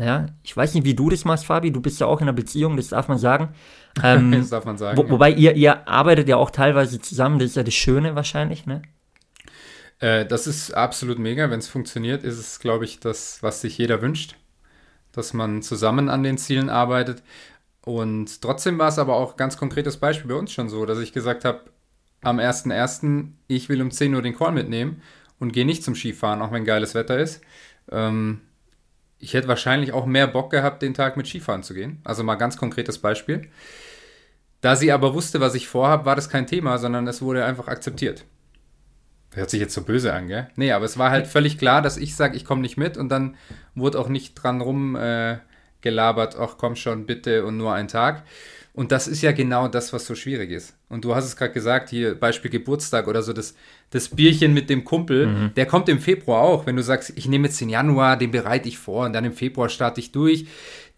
Ja, 0.00 0.26
ich 0.42 0.56
weiß 0.56 0.72
nicht, 0.74 0.84
wie 0.84 0.94
du 0.94 1.10
das 1.10 1.26
machst, 1.26 1.44
Fabi. 1.44 1.70
Du 1.70 1.82
bist 1.82 2.00
ja 2.00 2.06
auch 2.06 2.20
in 2.20 2.24
einer 2.24 2.32
Beziehung, 2.32 2.76
das 2.76 2.88
darf 2.88 3.08
man 3.08 3.18
sagen. 3.18 3.50
Ähm, 4.04 4.30
das 4.30 4.50
darf 4.50 4.64
man 4.64 4.78
sagen. 4.78 4.96
Wo, 4.96 5.10
wobei 5.10 5.32
ihr, 5.32 5.56
ihr 5.56 5.88
arbeitet 5.88 6.28
ja 6.28 6.36
auch 6.36 6.52
teilweise 6.52 7.00
zusammen, 7.00 7.40
das 7.40 7.48
ist 7.48 7.56
ja 7.56 7.64
das 7.64 7.74
Schöne 7.74 8.14
wahrscheinlich, 8.14 8.64
ne? 8.64 8.82
Äh, 9.98 10.26
das 10.26 10.46
ist 10.46 10.70
absolut 10.70 11.18
mega. 11.18 11.50
Wenn 11.50 11.58
es 11.58 11.66
funktioniert, 11.66 12.22
ist 12.22 12.38
es, 12.38 12.60
glaube 12.60 12.84
ich, 12.84 13.00
das, 13.00 13.42
was 13.42 13.60
sich 13.60 13.76
jeder 13.78 14.00
wünscht. 14.00 14.36
Dass 15.10 15.34
man 15.34 15.60
zusammen 15.62 16.08
an 16.08 16.22
den 16.22 16.38
Zielen 16.38 16.70
arbeitet. 16.70 17.24
Und 17.84 18.40
trotzdem 18.40 18.78
war 18.78 18.86
es 18.86 18.98
aber 19.00 19.16
auch 19.16 19.36
ganz 19.36 19.56
konkretes 19.56 19.96
Beispiel 19.96 20.28
bei 20.30 20.36
uns 20.38 20.52
schon 20.52 20.68
so, 20.68 20.86
dass 20.86 21.00
ich 21.00 21.12
gesagt 21.12 21.44
habe, 21.44 21.62
am 22.22 22.38
1.1. 22.38 23.32
ich 23.48 23.68
will 23.68 23.82
um 23.82 23.90
10 23.90 24.14
Uhr 24.14 24.22
den 24.22 24.36
Call 24.36 24.52
mitnehmen 24.52 25.02
und 25.40 25.52
gehe 25.52 25.66
nicht 25.66 25.82
zum 25.82 25.96
Skifahren, 25.96 26.42
auch 26.42 26.52
wenn 26.52 26.64
geiles 26.64 26.94
Wetter 26.94 27.18
ist. 27.18 27.40
Ähm, 27.90 28.42
ich 29.20 29.34
hätte 29.34 29.48
wahrscheinlich 29.48 29.92
auch 29.92 30.06
mehr 30.06 30.26
Bock 30.26 30.50
gehabt, 30.50 30.82
den 30.82 30.94
Tag 30.94 31.16
mit 31.16 31.26
Skifahren 31.26 31.62
zu 31.62 31.74
gehen. 31.74 32.00
Also 32.04 32.24
mal 32.24 32.36
ganz 32.36 32.56
konkretes 32.56 32.98
Beispiel. 32.98 33.48
Da 34.62 34.76
sie 34.76 34.92
aber 34.92 35.14
wusste, 35.14 35.40
was 35.40 35.54
ich 35.54 35.68
vorhabe, 35.68 36.06
war 36.06 36.16
das 36.16 36.28
kein 36.28 36.46
Thema, 36.46 36.78
sondern 36.78 37.06
es 37.06 37.22
wurde 37.22 37.44
einfach 37.44 37.68
akzeptiert. 37.68 38.24
Hört 39.32 39.50
sich 39.50 39.60
jetzt 39.60 39.74
so 39.74 39.82
böse 39.82 40.12
an, 40.12 40.26
gell? 40.26 40.48
Nee, 40.56 40.72
aber 40.72 40.84
es 40.84 40.98
war 40.98 41.10
halt 41.10 41.26
völlig 41.26 41.56
klar, 41.56 41.82
dass 41.82 41.96
ich 41.96 42.16
sage, 42.16 42.36
ich 42.36 42.44
komme 42.44 42.62
nicht 42.62 42.76
mit 42.76 42.96
und 42.96 43.10
dann 43.10 43.36
wurde 43.74 43.98
auch 44.00 44.08
nicht 44.08 44.34
dran 44.34 44.60
rum 44.60 44.96
äh, 44.96 45.38
ach 45.84 46.56
komm 46.58 46.76
schon, 46.76 47.06
bitte 47.06 47.44
und 47.44 47.56
nur 47.56 47.72
ein 47.72 47.88
Tag. 47.88 48.24
Und 48.72 48.92
das 48.92 49.08
ist 49.08 49.22
ja 49.22 49.32
genau 49.32 49.66
das, 49.66 49.92
was 49.92 50.06
so 50.06 50.14
schwierig 50.14 50.50
ist. 50.50 50.76
Und 50.88 51.04
du 51.04 51.14
hast 51.14 51.24
es 51.24 51.36
gerade 51.36 51.52
gesagt, 51.52 51.90
hier 51.90 52.14
Beispiel 52.14 52.50
Geburtstag 52.50 53.08
oder 53.08 53.22
so, 53.22 53.32
das, 53.32 53.54
das 53.90 54.08
Bierchen 54.08 54.54
mit 54.54 54.70
dem 54.70 54.84
Kumpel, 54.84 55.26
mhm. 55.26 55.54
der 55.54 55.66
kommt 55.66 55.88
im 55.88 55.98
Februar 55.98 56.42
auch. 56.42 56.66
Wenn 56.66 56.76
du 56.76 56.82
sagst, 56.82 57.12
ich 57.16 57.26
nehme 57.26 57.48
jetzt 57.48 57.60
den 57.60 57.68
Januar, 57.68 58.16
den 58.16 58.30
bereite 58.30 58.68
ich 58.68 58.78
vor 58.78 59.06
und 59.06 59.12
dann 59.12 59.24
im 59.24 59.32
Februar 59.32 59.68
starte 59.68 60.00
ich 60.00 60.12
durch. 60.12 60.46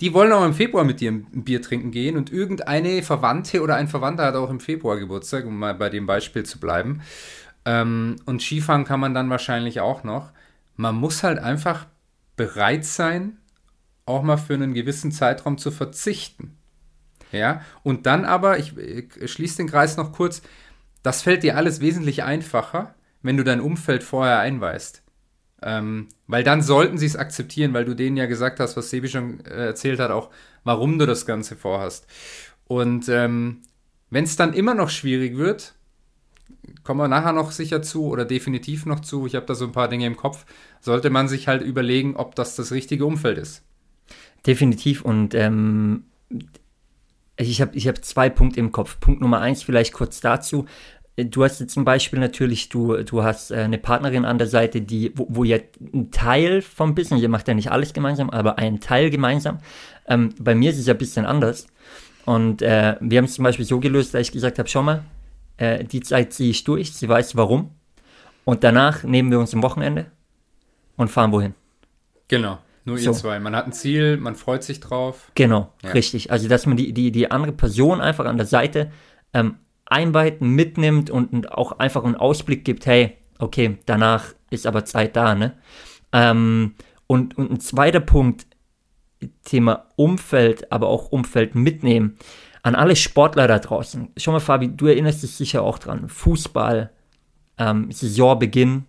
Die 0.00 0.12
wollen 0.12 0.32
auch 0.32 0.44
im 0.44 0.52
Februar 0.52 0.84
mit 0.84 1.00
dir 1.00 1.12
ein 1.12 1.44
Bier 1.44 1.62
trinken 1.62 1.92
gehen 1.92 2.16
und 2.16 2.30
irgendeine 2.30 3.02
Verwandte 3.02 3.62
oder 3.62 3.76
ein 3.76 3.88
Verwandter 3.88 4.26
hat 4.26 4.34
auch 4.34 4.50
im 4.50 4.60
Februar 4.60 4.98
Geburtstag, 4.98 5.46
um 5.46 5.58
mal 5.58 5.74
bei 5.74 5.88
dem 5.88 6.06
Beispiel 6.06 6.44
zu 6.44 6.60
bleiben. 6.60 7.00
Ähm, 7.64 8.16
und 8.26 8.42
Skifahren 8.42 8.84
kann 8.84 9.00
man 9.00 9.14
dann 9.14 9.30
wahrscheinlich 9.30 9.80
auch 9.80 10.04
noch. 10.04 10.30
Man 10.76 10.94
muss 10.94 11.22
halt 11.22 11.38
einfach 11.38 11.86
bereit 12.36 12.84
sein, 12.84 13.38
auch 14.04 14.22
mal 14.22 14.36
für 14.36 14.54
einen 14.54 14.74
gewissen 14.74 15.12
Zeitraum 15.12 15.58
zu 15.58 15.70
verzichten. 15.70 16.58
Ja, 17.32 17.62
und 17.82 18.06
dann 18.06 18.24
aber, 18.24 18.58
ich, 18.58 18.76
ich 18.76 19.32
schließe 19.32 19.56
den 19.56 19.68
Kreis 19.68 19.96
noch 19.96 20.12
kurz, 20.12 20.42
das 21.02 21.22
fällt 21.22 21.42
dir 21.42 21.56
alles 21.56 21.80
wesentlich 21.80 22.22
einfacher, 22.22 22.94
wenn 23.22 23.36
du 23.36 23.44
dein 23.44 23.60
Umfeld 23.60 24.02
vorher 24.02 24.38
einweist. 24.38 25.02
Ähm, 25.62 26.08
weil 26.26 26.44
dann 26.44 26.60
sollten 26.60 26.98
sie 26.98 27.06
es 27.06 27.16
akzeptieren, 27.16 27.72
weil 27.72 27.84
du 27.84 27.94
denen 27.94 28.16
ja 28.16 28.26
gesagt 28.26 28.60
hast, 28.60 28.76
was 28.76 28.90
Sebi 28.90 29.08
schon 29.08 29.44
äh, 29.46 29.66
erzählt 29.66 30.00
hat, 30.00 30.10
auch 30.10 30.30
warum 30.64 30.98
du 30.98 31.06
das 31.06 31.24
Ganze 31.24 31.56
vorhast. 31.56 32.06
Und 32.66 33.08
ähm, 33.08 33.62
wenn 34.10 34.24
es 34.24 34.36
dann 34.36 34.54
immer 34.54 34.74
noch 34.74 34.90
schwierig 34.90 35.36
wird, 35.36 35.74
kommen 36.84 37.00
wir 37.00 37.08
nachher 37.08 37.32
noch 37.32 37.52
sicher 37.52 37.80
zu 37.82 38.06
oder 38.06 38.24
definitiv 38.24 38.86
noch 38.86 39.00
zu, 39.00 39.26
ich 39.26 39.34
habe 39.36 39.46
da 39.46 39.54
so 39.54 39.64
ein 39.64 39.72
paar 39.72 39.88
Dinge 39.88 40.06
im 40.06 40.16
Kopf, 40.16 40.44
sollte 40.80 41.10
man 41.10 41.28
sich 41.28 41.48
halt 41.48 41.62
überlegen, 41.62 42.16
ob 42.16 42.34
das 42.34 42.56
das 42.56 42.72
richtige 42.72 43.06
Umfeld 43.06 43.38
ist. 43.38 43.62
Definitiv 44.46 45.02
und 45.02 45.34
ähm, 45.34 46.04
ich 47.50 47.60
habe 47.60 47.76
ich 47.76 47.88
hab 47.88 48.04
zwei 48.04 48.28
Punkte 48.30 48.60
im 48.60 48.72
Kopf. 48.72 48.98
Punkt 49.00 49.20
Nummer 49.20 49.40
eins, 49.40 49.62
vielleicht 49.62 49.92
kurz 49.92 50.20
dazu. 50.20 50.66
Du 51.16 51.44
hast 51.44 51.60
jetzt 51.60 51.74
zum 51.74 51.84
Beispiel 51.84 52.18
natürlich, 52.18 52.70
du, 52.70 53.02
du 53.02 53.22
hast 53.22 53.50
äh, 53.50 53.56
eine 53.56 53.78
Partnerin 53.78 54.24
an 54.24 54.38
der 54.38 54.46
Seite, 54.46 54.80
die, 54.80 55.12
wo, 55.14 55.26
wo 55.28 55.44
ihr 55.44 55.62
ein 55.80 56.10
Teil 56.10 56.62
vom 56.62 56.94
Business, 56.94 57.20
ihr 57.20 57.28
macht 57.28 57.48
ja 57.48 57.54
nicht 57.54 57.70
alles 57.70 57.92
gemeinsam, 57.92 58.30
aber 58.30 58.58
einen 58.58 58.80
Teil 58.80 59.10
gemeinsam. 59.10 59.58
Ähm, 60.08 60.34
bei 60.38 60.54
mir 60.54 60.70
ist 60.70 60.78
es 60.78 60.86
ja 60.86 60.94
ein 60.94 60.98
bisschen 60.98 61.26
anders. 61.26 61.66
Und 62.24 62.62
äh, 62.62 62.96
wir 63.00 63.18
haben 63.18 63.26
es 63.26 63.34
zum 63.34 63.44
Beispiel 63.44 63.66
so 63.66 63.78
gelöst, 63.78 64.14
dass 64.14 64.22
ich 64.22 64.32
gesagt 64.32 64.58
habe, 64.58 64.68
schau 64.68 64.82
mal, 64.82 65.04
äh, 65.58 65.84
die 65.84 66.00
Zeit 66.00 66.32
ziehe 66.32 66.50
ich 66.50 66.64
durch, 66.64 66.92
sie 66.92 67.08
weiß 67.08 67.36
warum. 67.36 67.70
Und 68.44 68.64
danach 68.64 69.04
nehmen 69.04 69.30
wir 69.30 69.38
uns 69.38 69.52
ein 69.52 69.62
Wochenende 69.62 70.06
und 70.96 71.08
fahren 71.08 71.32
wohin. 71.32 71.54
Genau. 72.28 72.58
Nur 72.84 72.98
So. 72.98 73.10
ihr 73.10 73.16
zwei. 73.16 73.38
Man 73.38 73.54
hat 73.54 73.66
ein 73.66 73.72
Ziel, 73.72 74.16
man 74.16 74.34
freut 74.34 74.62
sich 74.64 74.80
drauf. 74.80 75.30
Genau, 75.34 75.72
Ja. 75.82 75.90
richtig. 75.90 76.30
Also, 76.30 76.48
dass 76.48 76.66
man 76.66 76.76
die, 76.76 76.92
die, 76.92 77.12
die 77.12 77.30
andere 77.30 77.52
Person 77.52 78.00
einfach 78.00 78.24
an 78.24 78.36
der 78.36 78.46
Seite 78.46 78.90
ähm, 79.32 79.56
einweiht, 79.86 80.40
mitnimmt 80.40 81.10
und, 81.10 81.32
und 81.32 81.52
auch 81.52 81.78
einfach 81.78 82.04
einen 82.04 82.16
Ausblick 82.16 82.64
gibt, 82.64 82.86
hey, 82.86 83.16
okay, 83.38 83.78
danach 83.86 84.34
ist 84.50 84.66
aber 84.66 84.84
Zeit 84.84 85.16
da, 85.16 85.34
ne? 85.34 85.52
Ähm, 86.12 86.74
und, 87.06 87.36
und 87.38 87.50
ein 87.50 87.60
zweiter 87.60 88.00
Punkt, 88.00 88.46
Thema 89.44 89.86
Umfeld, 89.96 90.72
aber 90.72 90.88
auch 90.88 91.12
Umfeld 91.12 91.54
mitnehmen. 91.54 92.16
An 92.62 92.74
alle 92.74 92.96
Sportler 92.96 93.46
da 93.48 93.58
draußen. 93.58 94.10
Schau 94.16 94.32
mal, 94.32 94.40
Fabi, 94.40 94.68
du 94.76 94.86
erinnerst 94.86 95.22
dich 95.22 95.34
sicher 95.34 95.62
auch 95.62 95.78
dran. 95.78 96.08
Fußball, 96.08 96.90
ähm, 97.58 97.90
Saisonbeginn. 97.90 98.86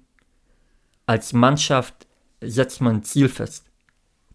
Als 1.06 1.34
Mannschaft 1.34 2.08
setzt 2.42 2.82
man 2.82 2.98
ein 2.98 3.04
Ziel 3.04 3.30
fest. 3.30 3.66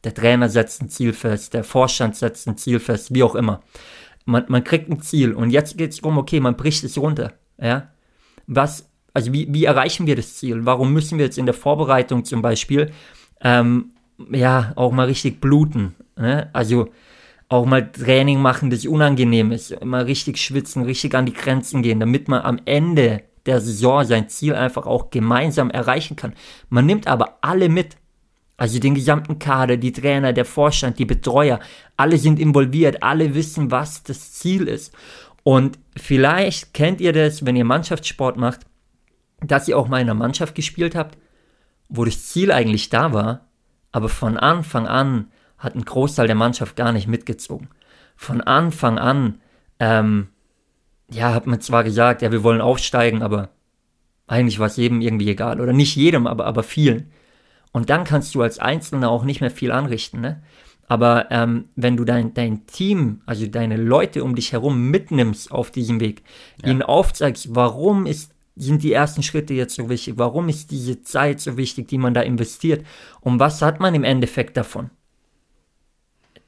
Der 0.05 0.14
Trainer 0.14 0.49
setzt 0.49 0.83
ein 0.83 0.88
Ziel 0.88 1.12
fest, 1.12 1.55
der 1.55 1.64
Vorstand 1.64 2.17
setzt 2.17 2.47
ein 2.47 2.57
Ziel 2.57 2.81
fest, 2.81 3.14
wie 3.14 3.23
auch 3.23 3.35
immer. 3.35 3.61
Man, 4.25 4.45
man 4.49 4.64
kriegt 4.64 4.90
ein 4.90 5.00
Ziel 5.00 5.33
und 5.33 5.50
jetzt 5.50 5.76
geht 5.78 5.90
es 5.90 6.00
darum, 6.00 6.19
okay, 6.19 6.40
man 6.40 6.57
bricht 6.57 6.85
es 6.85 6.99
runter. 6.99 7.33
Ja? 7.61 7.88
Was, 8.47 8.88
also 9.14 9.33
wie, 9.33 9.52
wie 9.52 9.64
erreichen 9.64 10.07
wir 10.07 10.17
das 10.17 10.37
Ziel? 10.37 10.64
Warum 10.64 10.93
müssen 10.93 11.19
wir 11.19 11.25
jetzt 11.25 11.38
in 11.38 11.47
der 11.47 11.55
Vorbereitung 11.55 12.25
zum 12.25 12.43
Beispiel 12.43 12.93
ähm, 13.40 13.93
ja 14.31 14.73
auch 14.76 14.93
mal 14.93 15.07
richtig 15.07 15.40
bluten? 15.40 15.95
Ne? 16.17 16.50
Also 16.52 16.90
auch 17.49 17.64
mal 17.64 17.90
Training 17.90 18.40
machen, 18.40 18.71
das 18.71 18.87
unangenehm 18.87 19.52
ist, 19.52 19.73
immer 19.73 20.07
richtig 20.07 20.38
schwitzen, 20.38 20.83
richtig 20.83 21.14
an 21.14 21.26
die 21.26 21.33
Grenzen 21.33 21.83
gehen, 21.83 21.99
damit 21.99 22.28
man 22.28 22.43
am 22.43 22.61
Ende 22.67 23.23
der 23.47 23.61
Saison 23.61 24.05
sein 24.05 24.28
Ziel 24.28 24.55
einfach 24.55 24.87
auch 24.87 25.11
gemeinsam 25.11 25.71
erreichen 25.71 26.17
kann. 26.17 26.35
Man 26.69 26.85
nimmt 26.87 27.07
aber 27.07 27.38
alle 27.40 27.69
mit. 27.69 27.97
Also 28.59 28.81
den 28.81 28.97
gesamten 28.97 29.38
Kader, 29.38 29.77
die 29.77 29.93
Trainer, 29.93 30.33
der 30.33 30.45
Vorstand, 30.45 30.99
die 30.99 31.05
Betreuer, 31.05 31.61
alle 31.97 32.19
sind 32.19 32.41
involviert, 32.41 33.03
alle 33.05 33.35
wissen, 33.35 33.71
was 33.71 34.03
das 34.03 34.33
Ziel 34.33 34.67
ist. 34.67 34.93
Und 35.45 35.79
vielleicht 35.97 36.75
kennt 36.75 37.00
ihr 37.00 37.12
das, 37.12 37.47
wenn 37.47 37.57
ihr 37.57 37.65
Mannschaftssport 37.65 38.37
macht, 38.37 38.67
dass 39.41 39.69
ihr 39.69 39.79
auch 39.79 39.87
mal 39.87 40.00
in 40.00 40.11
einer 40.11 40.19
Mannschaft 40.19 40.57
gespielt 40.57 40.97
habt, 40.97 41.17
wo 41.88 42.05
das 42.05 42.27
Ziel 42.27 42.50
eigentlich 42.50 42.91
da 42.91 43.12
war, 43.12 43.47
aber 43.93 44.09
von 44.09 44.37
Anfang 44.37 44.88
an 44.88 45.29
hat 45.57 45.77
ein 45.77 45.85
Großteil 45.85 46.27
der 46.27 46.37
Mannschaft 46.37 46.75
gar 46.75 46.93
nicht 46.93 47.07
mitgezogen. 47.07 47.69
Von 48.17 48.41
Anfang 48.41 48.99
an, 48.99 49.41
ähm, 49.79 50.29
ja, 51.11 51.33
hat 51.33 51.47
man 51.47 51.61
zwar 51.61 51.85
gesagt, 51.85 52.23
ja, 52.23 52.33
wir 52.33 52.43
wollen 52.43 52.61
aufsteigen, 52.61 53.23
aber 53.23 53.50
eigentlich 54.27 54.59
war 54.59 54.67
es 54.67 54.77
jedem 54.77 55.00
irgendwie 55.00 55.31
egal. 55.31 55.61
Oder 55.61 55.73
nicht 55.73 55.95
jedem, 55.95 56.27
aber, 56.27 56.47
aber 56.47 56.65
vielen. 56.65 57.11
Und 57.73 57.91
dann 57.91 58.05
kannst 58.05 58.35
du 58.35 58.43
als 58.43 58.59
Einzelner 58.59 59.11
auch 59.11 59.25
nicht 59.25 59.41
mehr 59.41 59.51
viel 59.51 59.73
anrichten. 59.73 60.21
Ne? 60.21 60.43
Aber 60.87 61.31
ähm, 61.31 61.67
wenn 61.77 61.97
du 61.97 62.05
dein, 62.05 62.33
dein 62.35 62.67
Team, 62.67 63.21
also 63.27 63.47
deine 63.47 63.77
Leute 63.77 64.25
um 64.25 64.35
dich 64.35 64.53
herum 64.53 64.91
mitnimmst 64.91 65.53
auf 65.53 65.71
diesem 65.71 66.01
Weg, 66.01 66.23
Ja. 66.63 66.71
ihnen 66.71 66.83
aufzeigst, 66.83 67.55
warum 67.55 68.07
ist, 68.07 68.33
sind 68.57 68.83
die 68.83 68.93
ersten 68.93 69.23
Schritte 69.23 69.55
jetzt 69.55 69.75
so 69.75 69.89
wichtig, 69.91 70.15
warum 70.17 70.49
ist 70.49 70.71
diese 70.71 71.03
Zeit 71.03 71.41
so 71.41 71.57
wichtig, 71.57 71.89
die 71.89 71.99
man 71.99 72.15
da 72.15 72.23
investiert 72.23 72.85
und 73.21 73.39
was 73.39 73.61
hat 73.63 73.81
man 73.81 73.95
im 73.95 74.03
Endeffekt 74.03 74.57
davon, 74.57 74.91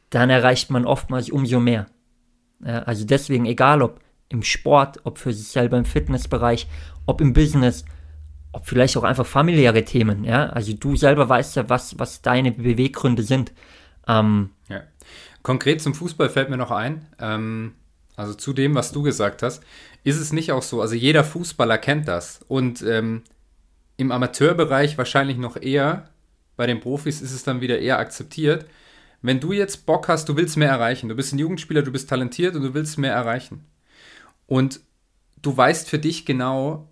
dann 0.09 0.31
erreicht 0.31 0.71
man 0.71 0.87
oftmals 0.87 1.31
umso 1.31 1.61
mehr. 1.61 1.87
Also 2.63 3.05
deswegen, 3.05 3.47
egal 3.47 3.81
ob 3.83 4.01
im 4.29 4.43
Sport, 4.43 5.01
ob 5.05 5.19
für 5.19 5.33
sich 5.33 5.49
selber 5.49 5.77
im 5.79 5.85
Fitnessbereich, 5.85 6.67
ob 7.07 7.21
im 7.21 7.33
Business, 7.33 7.85
ob 8.53 8.67
vielleicht 8.67 8.97
auch 8.97 9.05
einfach 9.05 9.27
familiäre 9.27 9.85
Themen, 9.85 10.25
ja. 10.25 10.49
Also 10.49 10.73
du 10.73 10.97
selber 10.97 11.29
weißt 11.29 11.57
ja, 11.57 11.69
was, 11.69 11.99
was 11.99 12.23
deine 12.23 12.53
Beweggründe 12.53 13.23
sind. 13.23 13.53
Ähm, 14.09 14.51
Ja. 14.69 14.83
Konkret 15.43 15.81
zum 15.81 15.95
Fußball 15.95 16.29
fällt 16.29 16.51
mir 16.51 16.57
noch 16.57 16.71
ein, 16.71 17.07
ähm, 17.19 17.73
also 18.17 18.35
zu 18.35 18.53
dem, 18.53 18.75
was 18.75 18.93
du 18.93 19.03
gesagt 19.03 19.43
hast, 19.43 19.63
ist 20.05 20.19
es 20.21 20.33
nicht 20.33 20.53
auch 20.53 20.63
so, 20.63 20.83
also 20.83 20.95
jeder 20.95 21.25
Fußballer 21.25 21.79
kennt 21.79 22.09
das 22.09 22.41
und 22.49 22.83
ähm, 22.83 23.23
im 23.97 24.13
Amateurbereich 24.13 24.99
wahrscheinlich 24.99 25.39
noch 25.39 25.57
eher, 25.57 26.11
bei 26.57 26.67
den 26.67 26.81
Profis 26.81 27.23
ist 27.23 27.33
es 27.33 27.45
dann 27.45 27.63
wieder 27.63 27.79
eher 27.79 27.99
akzeptiert. 27.99 28.67
Wenn 29.23 29.41
du 29.41 29.53
jetzt 29.53 29.87
Bock 29.87 30.09
hast, 30.09 30.29
du 30.29 30.37
willst 30.37 30.57
mehr 30.59 30.69
erreichen, 30.69 31.09
du 31.09 31.15
bist 31.15 31.33
ein 31.33 31.39
Jugendspieler, 31.39 31.83
du 31.83 31.93
bist 31.93 32.11
talentiert 32.11 32.55
und 32.55 32.63
du 32.63 32.75
willst 32.75 32.99
mehr 32.99 33.15
erreichen 33.15 33.65
und 34.47 34.81
du 35.41 35.57
weißt 35.57 35.89
für 35.89 35.99
dich 35.99 36.27
genau, 36.27 36.90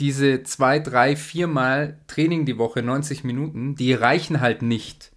diese 0.00 0.42
zwei, 0.42 0.78
drei, 0.78 1.16
viermal 1.16 1.98
Training 2.06 2.46
die 2.46 2.58
Woche, 2.58 2.82
90 2.82 3.24
Minuten, 3.24 3.74
die 3.76 3.92
reichen 3.92 4.40
halt 4.40 4.62
nicht, 4.62 5.12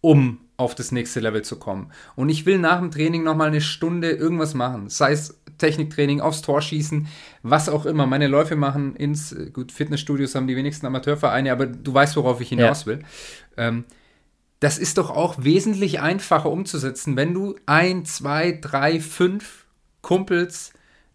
um 0.00 0.38
auf 0.56 0.74
das 0.74 0.92
nächste 0.92 1.20
Level 1.20 1.42
zu 1.42 1.58
kommen. 1.58 1.90
Und 2.14 2.28
ich 2.28 2.46
will 2.46 2.58
nach 2.58 2.78
dem 2.78 2.90
Training 2.90 3.24
nochmal 3.24 3.48
eine 3.48 3.60
Stunde 3.60 4.10
irgendwas 4.10 4.54
machen. 4.54 4.88
Sei 4.88 5.12
es 5.12 5.40
Techniktraining, 5.58 6.20
aufs 6.20 6.42
Tor 6.42 6.60
schießen, 6.60 7.06
was 7.42 7.68
auch 7.68 7.86
immer. 7.86 8.06
Meine 8.06 8.26
Läufe 8.26 8.56
machen 8.56 8.96
ins, 8.96 9.32
äh, 9.32 9.50
gut, 9.50 9.72
Fitnessstudios 9.72 10.34
haben 10.34 10.46
die 10.46 10.56
wenigsten 10.56 10.86
Amateurvereine, 10.86 11.52
aber 11.52 11.66
du 11.66 11.94
weißt, 11.94 12.16
worauf 12.16 12.40
ich 12.40 12.48
hinaus 12.48 12.86
will. 12.86 13.00
Ähm, 13.56 13.84
das 14.60 14.78
ist 14.78 14.98
doch 14.98 15.10
auch 15.10 15.36
wesentlich 15.38 16.00
einfacher 16.00 16.50
umzusetzen, 16.50 17.16
wenn 17.16 17.34
du 17.34 17.56
ein, 17.66 18.04
zwei, 18.04 18.58
drei, 18.60 19.00
fünf 19.00 19.66
Kumpels, 20.02 20.72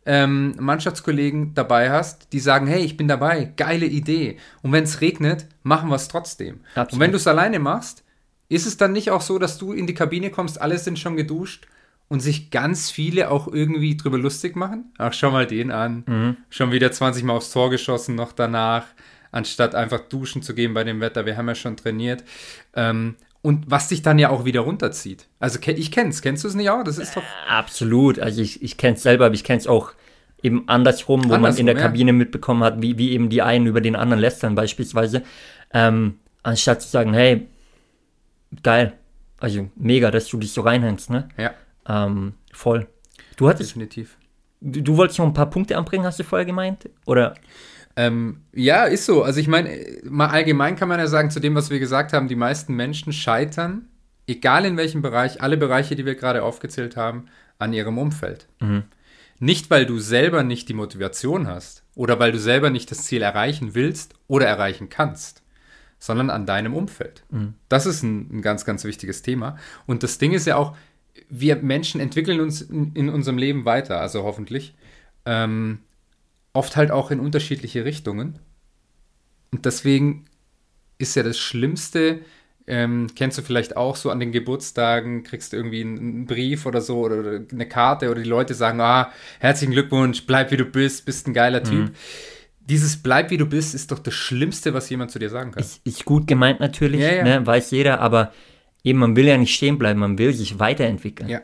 ähm, 0.08 0.56
Mannschaftskollegen 0.58 1.54
dabei 1.54 1.92
hast, 1.92 2.32
die 2.32 2.40
sagen, 2.40 2.66
hey, 2.66 2.82
ich 2.82 2.96
bin 2.96 3.10
dabei, 3.10 3.52
geile 3.58 3.86
Idee. 3.86 4.38
Und 4.64 4.72
wenn 4.72 4.86
es 4.86 5.02
regnet, 5.02 5.48
machen 5.64 5.90
wir 5.90 5.98
es 5.98 6.08
trotzdem. 6.08 6.62
Absolut. 6.76 6.94
Und 6.94 7.00
wenn 7.02 7.12
du 7.12 7.18
es 7.18 7.28
alleine 7.28 7.60
machst, 7.60 8.06
ist 8.48 8.66
es 8.66 8.78
dann 8.78 8.94
nicht 8.94 9.12
auch 9.12 9.22
so, 9.22 9.38
dass 9.38 9.58
du 9.58 9.74
in 9.74 9.86
die 9.86 9.94
Kabine 9.94 10.32
kommst, 10.32 10.62
alle 10.62 10.78
sind 10.78 10.98
schon 10.98 11.18
geduscht 11.18 11.68
und 12.08 12.22
sich 12.22 12.52
ganz 12.52 12.90
viele 12.90 13.30
auch 13.30 13.50
irgendwie 13.50 13.98
drüber 13.98 14.18
lustig 14.18 14.56
machen? 14.56 14.94
Ach, 14.98 15.12
schau 15.12 15.30
mal 15.30 15.46
den 15.46 15.72
an. 15.72 16.38
Schon 16.50 16.72
wieder 16.72 16.90
20 16.90 17.26
Mal 17.26 17.34
aufs 17.34 17.52
Tor 17.52 17.70
geschossen 17.70 18.16
noch 18.16 18.32
danach, 18.32 18.86
anstatt 19.32 19.76
einfach 19.76 20.00
duschen 20.08 20.42
zu 20.42 20.56
gehen 20.56 20.74
bei 20.74 20.86
dem 20.86 21.02
Wetter. 21.02 21.26
Wir 21.26 21.36
haben 21.36 21.50
ja 21.50 21.56
schon 21.56 21.76
trainiert. 21.76 22.24
Ähm, 22.74 23.16
und 23.48 23.72
was 23.72 23.88
dich 23.88 24.02
dann 24.02 24.20
ja 24.20 24.30
auch 24.30 24.44
wieder 24.44 24.60
runterzieht. 24.60 25.26
Also 25.40 25.58
ich 25.66 25.90
kenn's. 25.90 26.22
Kennst 26.22 26.44
du 26.44 26.50
es 26.50 26.54
nicht 26.54 26.70
auch? 26.70 26.84
Das 26.84 26.98
ist 26.98 27.16
doch. 27.16 27.24
Absolut. 27.48 28.20
Also 28.20 28.42
ich, 28.42 28.62
ich 28.62 28.76
kenne 28.76 28.98
es 28.98 29.04
selber, 29.04 29.28
aber 29.28 29.36
ich 29.36 29.46
kenne 29.46 29.60
es 29.60 29.68
auch 29.68 29.94
eben 30.44 30.68
andersrum, 30.68 31.24
wo 31.24 31.30
man 31.30 31.36
Andersrum, 31.36 31.62
in 31.62 31.66
der 31.68 31.76
ja. 31.76 31.82
Kabine 31.82 32.12
mitbekommen 32.12 32.62
hat, 32.62 32.82
wie, 32.82 32.98
wie 32.98 33.12
eben 33.12 33.30
die 33.30 33.42
einen 33.42 33.66
über 33.66 33.80
den 33.80 33.96
anderen 33.96 34.20
lästern 34.20 34.54
beispielsweise. 34.54 35.24
Ähm, 35.74 36.20
anstatt 36.44 36.82
zu 36.82 36.90
sagen, 36.90 37.14
hey, 37.14 37.48
geil, 38.64 38.94
also 39.40 39.70
mega, 39.78 40.12
dass 40.12 40.28
du 40.28 40.38
dich 40.38 40.52
so 40.52 40.60
reinhängst, 40.60 41.10
ne? 41.10 41.30
Ja, 41.38 41.54
Ähm, 41.88 42.34
voll. 42.52 42.88
Du 43.38 43.48
hattest, 43.48 43.70
definitiv. 43.72 44.18
du, 44.60 44.82
du 44.82 44.98
wolltest 44.98 45.20
noch 45.20 45.26
ein 45.26 45.34
paar 45.34 45.50
Punkte 45.50 45.78
anbringen, 45.78 46.04
hast 46.06 46.20
du 46.20 46.26
vorher 46.26 46.46
gemeint? 46.46 46.90
Oder? 47.06 47.36
Ähm, 47.98 48.44
ja, 48.54 48.84
ist 48.86 49.06
so. 49.06 49.24
Also 49.24 49.40
ich 49.40 49.48
meine, 49.48 49.76
mal 50.04 50.28
allgemein 50.28 50.76
kann 50.76 50.88
man 50.88 51.00
ja 51.00 51.08
sagen, 51.08 51.32
zu 51.32 51.40
dem, 51.40 51.56
was 51.56 51.72
wir 51.72 51.80
gesagt 51.80 52.14
haben, 52.14 52.28
die 52.28 52.36
meisten 52.36 52.76
Menschen 52.76 53.12
scheitern, 53.12 53.88
egal 54.28 54.66
in 54.66 54.78
welchem 54.78 55.02
Bereich, 55.02 55.42
alle 55.42 55.58
Bereiche, 55.58 55.96
die 55.96 56.06
wir 56.06 56.14
gerade 56.14 56.44
aufgezählt 56.44 56.96
haben, 56.96 57.26
an 57.58 57.74
ihrem 57.74 57.98
Umfeld. 57.98 58.48
Nicht, 59.40 59.72
weil 59.72 59.88
du 59.88 59.98
selber 60.00 60.44
nicht 60.44 60.70
die 60.70 60.76
Motivation 60.76 61.48
hast 61.48 61.84
oder 61.96 62.20
weil 62.20 62.32
du 62.32 62.40
selber 62.40 62.70
nicht 62.70 62.92
das 62.92 63.04
Ziel 63.04 63.24
erreichen 63.24 63.74
willst 63.74 64.14
oder 64.28 64.46
erreichen 64.46 64.90
kannst, 64.90 65.42
sondern 65.98 66.30
an 66.30 66.46
deinem 66.46 66.76
Umfeld. 66.76 67.24
Das 67.68 67.88
ist 67.88 68.04
ein, 68.04 68.38
ein 68.38 68.42
ganz, 68.44 68.64
ganz 68.64 68.84
wichtiges 68.84 69.24
Thema. 69.24 69.58
Und 69.88 70.04
das 70.04 70.20
Ding 70.20 70.34
ist 70.34 70.46
ja 70.46 70.56
auch, 70.56 70.76
wir 71.30 71.56
Menschen 71.56 72.00
entwickeln 72.00 72.42
uns 72.42 72.62
in, 72.62 72.94
in 72.94 73.10
unserem 73.10 73.40
Leben 73.40 73.66
weiter, 73.66 74.00
also 74.00 74.22
hoffentlich. 74.22 74.76
Ähm, 75.26 75.80
oft 76.54 76.76
halt 76.76 76.92
auch 76.92 77.12
in 77.12 77.20
unterschiedliche 77.20 77.86
Richtungen. 77.86 78.40
Und 79.52 79.66
deswegen 79.66 80.26
ist 80.98 81.16
ja 81.16 81.24
das 81.24 81.38
Schlimmste, 81.38 82.22
ähm, 82.70 83.08
kennst 83.16 83.38
du 83.38 83.42
vielleicht 83.42 83.78
auch 83.78 83.96
so 83.96 84.10
an 84.10 84.20
den 84.20 84.34
Geburtstagen, 84.34 85.24
kriegst 85.24 85.54
du 85.54 85.58
irgendwie 85.58 85.82
einen, 85.82 86.26
Brief 86.26 86.66
oder 86.66 86.82
so 86.82 87.00
oder, 87.00 87.42
eine 87.50 87.68
Karte 87.68 88.12
oder 88.12 88.22
die 88.22 88.30
Leute 88.30 88.54
sagen, 88.54 88.82
ah, 88.82 89.12
herzlichen 89.40 89.72
Glückwunsch, 89.72 90.26
bleib 90.26 90.52
wie 90.52 90.58
du 90.58 90.66
bist, 90.66 91.06
bist 91.06 91.28
ein 91.28 91.34
geiler 91.34 91.64
Typ. 91.64 91.92
Dieses 92.60 92.98
bleib 92.98 93.30
wie 93.30 93.38
du 93.38 93.46
bist 93.46 93.74
ist 93.74 93.92
doch 93.92 94.00
das 94.00 94.14
Schlimmste, 94.14 94.74
was 94.74 94.90
jemand 94.90 95.12
zu 95.12 95.20
dir 95.20 95.30
sagen 95.30 95.52
kann. 95.52 95.64
Ist, 95.64 95.80
ist 95.86 96.04
gut 96.04 96.28
gemeint 96.28 96.60
natürlich, 96.60 97.00
Ja, 97.00 97.14
ja. 97.14 97.24
Ne, 97.24 97.46
weiß 97.46 97.72
jeder, 97.72 98.02
aber 98.02 98.34
eben, 98.84 99.00
man 99.00 99.16
will 99.16 99.26
ja 99.26 99.38
nicht 99.38 99.56
stehen 99.56 99.78
bleiben, 99.78 100.02
man 100.02 100.18
will 100.18 100.34
sich 100.34 100.60
weiterentwickeln. 100.60 101.30
Ja. 101.30 101.42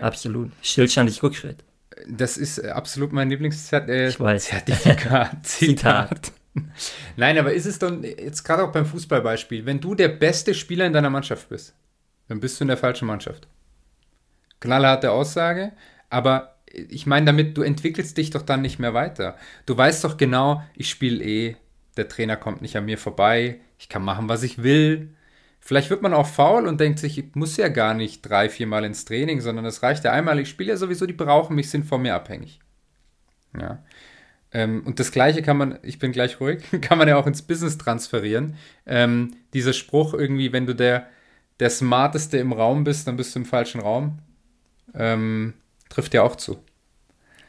Absolut. 0.00 0.50
Stillstand 0.62 1.08
ist 1.08 1.22
Rückschritt. 1.22 1.62
Das 2.06 2.36
ist 2.36 2.58
äh, 2.58 2.68
absolut 2.68 3.12
mein 3.12 3.30
Lieblingszertifikat. 3.30 3.88
Äh, 3.88 4.08
Ich 4.08 4.20
weiß. 4.20 4.44
Zertifikat. 4.44 5.36
Zitat. 5.46 6.32
Nein, 7.16 7.38
aber 7.38 7.52
ist 7.52 7.66
es 7.66 7.78
dann 7.78 8.02
jetzt 8.04 8.44
gerade 8.44 8.62
auch 8.64 8.72
beim 8.72 8.86
Fußballbeispiel, 8.86 9.66
wenn 9.66 9.80
du 9.80 9.94
der 9.94 10.08
beste 10.08 10.54
Spieler 10.54 10.86
in 10.86 10.92
deiner 10.92 11.10
Mannschaft 11.10 11.48
bist, 11.48 11.74
dann 12.28 12.40
bist 12.40 12.60
du 12.60 12.64
in 12.64 12.68
der 12.68 12.76
falschen 12.76 13.06
Mannschaft. 13.06 13.48
Knallharte 14.60 15.10
Aussage, 15.10 15.72
aber 16.10 16.54
ich 16.66 17.06
meine 17.06 17.26
damit, 17.26 17.56
du 17.56 17.62
entwickelst 17.62 18.16
dich 18.16 18.30
doch 18.30 18.42
dann 18.42 18.62
nicht 18.62 18.78
mehr 18.78 18.94
weiter. 18.94 19.36
Du 19.66 19.76
weißt 19.76 20.04
doch 20.04 20.16
genau, 20.16 20.62
ich 20.74 20.90
spiele 20.90 21.24
eh, 21.24 21.56
der 21.96 22.08
Trainer 22.08 22.36
kommt 22.36 22.62
nicht 22.62 22.76
an 22.76 22.84
mir 22.84 22.98
vorbei, 22.98 23.60
ich 23.78 23.88
kann 23.88 24.02
machen, 24.04 24.28
was 24.28 24.42
ich 24.42 24.62
will. 24.62 25.10
Vielleicht 25.66 25.88
wird 25.88 26.02
man 26.02 26.12
auch 26.12 26.26
faul 26.26 26.66
und 26.66 26.78
denkt 26.78 26.98
sich, 26.98 27.16
ich 27.16 27.34
muss 27.34 27.56
ja 27.56 27.68
gar 27.68 27.94
nicht 27.94 28.20
drei, 28.20 28.50
viermal 28.50 28.84
ins 28.84 29.06
Training, 29.06 29.40
sondern 29.40 29.64
es 29.64 29.82
reicht 29.82 30.04
ja 30.04 30.12
einmal. 30.12 30.38
Ich 30.38 30.50
spiele 30.50 30.68
ja 30.68 30.76
sowieso, 30.76 31.06
die 31.06 31.14
brauchen 31.14 31.56
mich, 31.56 31.70
sind 31.70 31.86
von 31.86 32.02
mir 32.02 32.14
abhängig. 32.14 32.60
Ja. 33.58 33.82
Ähm, 34.52 34.82
und 34.84 35.00
das 35.00 35.10
Gleiche 35.10 35.40
kann 35.40 35.56
man, 35.56 35.78
ich 35.82 35.98
bin 35.98 36.12
gleich 36.12 36.38
ruhig, 36.38 36.62
kann 36.82 36.98
man 36.98 37.08
ja 37.08 37.16
auch 37.16 37.26
ins 37.26 37.40
Business 37.40 37.78
transferieren. 37.78 38.56
Ähm, 38.84 39.36
dieser 39.54 39.72
Spruch 39.72 40.12
irgendwie, 40.12 40.52
wenn 40.52 40.66
du 40.66 40.74
der, 40.74 41.06
der 41.60 41.70
Smarteste 41.70 42.36
im 42.36 42.52
Raum 42.52 42.84
bist, 42.84 43.08
dann 43.08 43.16
bist 43.16 43.34
du 43.34 43.38
im 43.38 43.46
falschen 43.46 43.80
Raum, 43.80 44.18
ähm, 44.92 45.54
trifft 45.88 46.12
ja 46.12 46.24
auch 46.24 46.36
zu. 46.36 46.62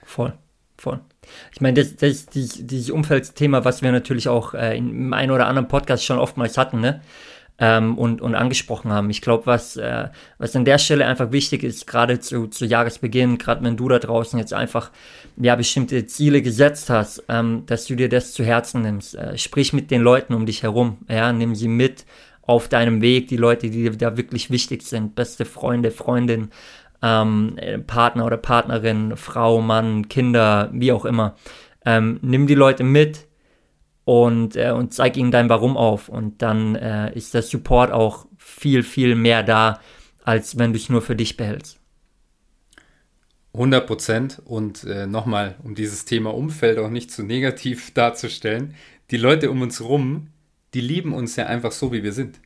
Voll, 0.06 0.38
voll. 0.78 1.02
Ich 1.52 1.60
meine, 1.60 1.84
das, 1.84 1.98
das 1.98 2.28
dieses, 2.28 2.66
dieses 2.66 2.92
Umfeldsthema, 2.92 3.66
was 3.66 3.82
wir 3.82 3.92
natürlich 3.92 4.30
auch 4.30 4.54
äh, 4.54 4.78
in 4.78 5.14
einem 5.14 5.36
oder 5.36 5.48
anderen 5.48 5.68
Podcast 5.68 6.06
schon 6.06 6.18
oftmals 6.18 6.58
hatten, 6.58 6.80
ne? 6.80 7.02
Ähm, 7.58 7.98
und, 7.98 8.22
und 8.22 8.36
angesprochen 8.36 8.92
haben. 8.92 9.10
Ich 9.10 9.22
glaube, 9.22 9.46
was, 9.46 9.78
äh, 9.78 10.10
was 10.38 10.56
an 10.56 10.66
der 10.66 10.78
Stelle 10.78 11.06
einfach 11.06 11.32
wichtig 11.32 11.64
ist, 11.64 11.88
gerade 11.88 12.20
zu, 12.20 12.48
zu 12.48 12.66
Jahresbeginn, 12.66 13.38
gerade 13.38 13.64
wenn 13.64 13.78
du 13.78 13.88
da 13.88 14.00
draußen 14.00 14.38
jetzt 14.38 14.54
einfach 14.54 14.92
ja, 15.38 15.56
bestimmte 15.56 16.06
Ziele 16.06 16.42
gesetzt 16.42 16.90
hast, 16.90 17.24
ähm, 17.30 17.64
dass 17.66 17.86
du 17.86 17.96
dir 17.96 18.10
das 18.10 18.34
zu 18.34 18.44
Herzen 18.44 18.82
nimmst. 18.82 19.16
Äh, 19.16 19.38
sprich 19.38 19.74
mit 19.74 19.92
den 19.92 20.02
Leuten 20.02 20.34
um 20.34 20.46
dich 20.46 20.64
herum, 20.64 20.98
ja, 21.10 21.32
nimm 21.32 21.56
sie 21.56 21.70
mit 21.70 22.06
auf 22.42 22.68
deinem 22.68 23.02
Weg, 23.02 23.28
die 23.28 23.38
Leute, 23.38 23.70
die 23.70 23.84
dir 23.84 23.92
da 23.92 24.18
wirklich 24.18 24.52
wichtig 24.52 24.84
sind, 24.84 25.16
beste 25.16 25.46
Freunde, 25.46 25.92
Freundin, 25.92 26.50
ähm, 27.02 27.54
äh, 27.58 27.80
Partner 27.80 28.26
oder 28.26 28.38
Partnerin, 28.38 29.16
Frau, 29.16 29.62
Mann, 29.62 30.10
Kinder, 30.10 30.70
wie 30.74 30.92
auch 30.92 31.06
immer. 31.06 31.36
Ähm, 31.86 32.20
nimm 32.22 32.48
die 32.48 32.56
Leute 32.56 32.84
mit, 32.84 33.28
und, 34.06 34.56
äh, 34.56 34.72
und 34.72 34.94
zeig 34.94 35.18
ihnen 35.18 35.32
dein 35.32 35.50
Warum 35.50 35.76
auf. 35.76 36.08
Und 36.08 36.42
dann 36.42 36.76
äh, 36.76 37.14
ist 37.16 37.34
der 37.34 37.42
Support 37.42 37.92
auch 37.92 38.28
viel, 38.38 38.84
viel 38.84 39.16
mehr 39.16 39.44
da, 39.44 39.82
als 40.24 40.58
wenn 40.58 40.72
du 40.72 40.80
es 40.80 40.90
nur 40.90 41.02
für 41.02 41.16
dich 41.16 41.36
behältst. 41.36 41.80
100 43.54 43.88
Prozent. 43.88 44.42
Und 44.46 44.84
äh, 44.84 45.08
nochmal, 45.08 45.56
um 45.64 45.76
dieses 45.76 46.06
Thema 46.06 46.34
Umfeld 46.34 46.78
auch 46.78 46.90
nicht 46.90 47.12
zu 47.12 47.24
negativ 47.24 47.92
darzustellen, 47.94 48.76
die 49.12 49.18
Leute 49.18 49.52
um 49.52 49.62
uns 49.62 49.82
rum, 49.82 50.28
die 50.74 50.82
lieben 50.82 51.14
uns 51.14 51.36
ja 51.36 51.48
einfach 51.48 51.72
so, 51.72 51.92
wie 51.92 52.04
wir 52.04 52.14
sind. 52.14 52.40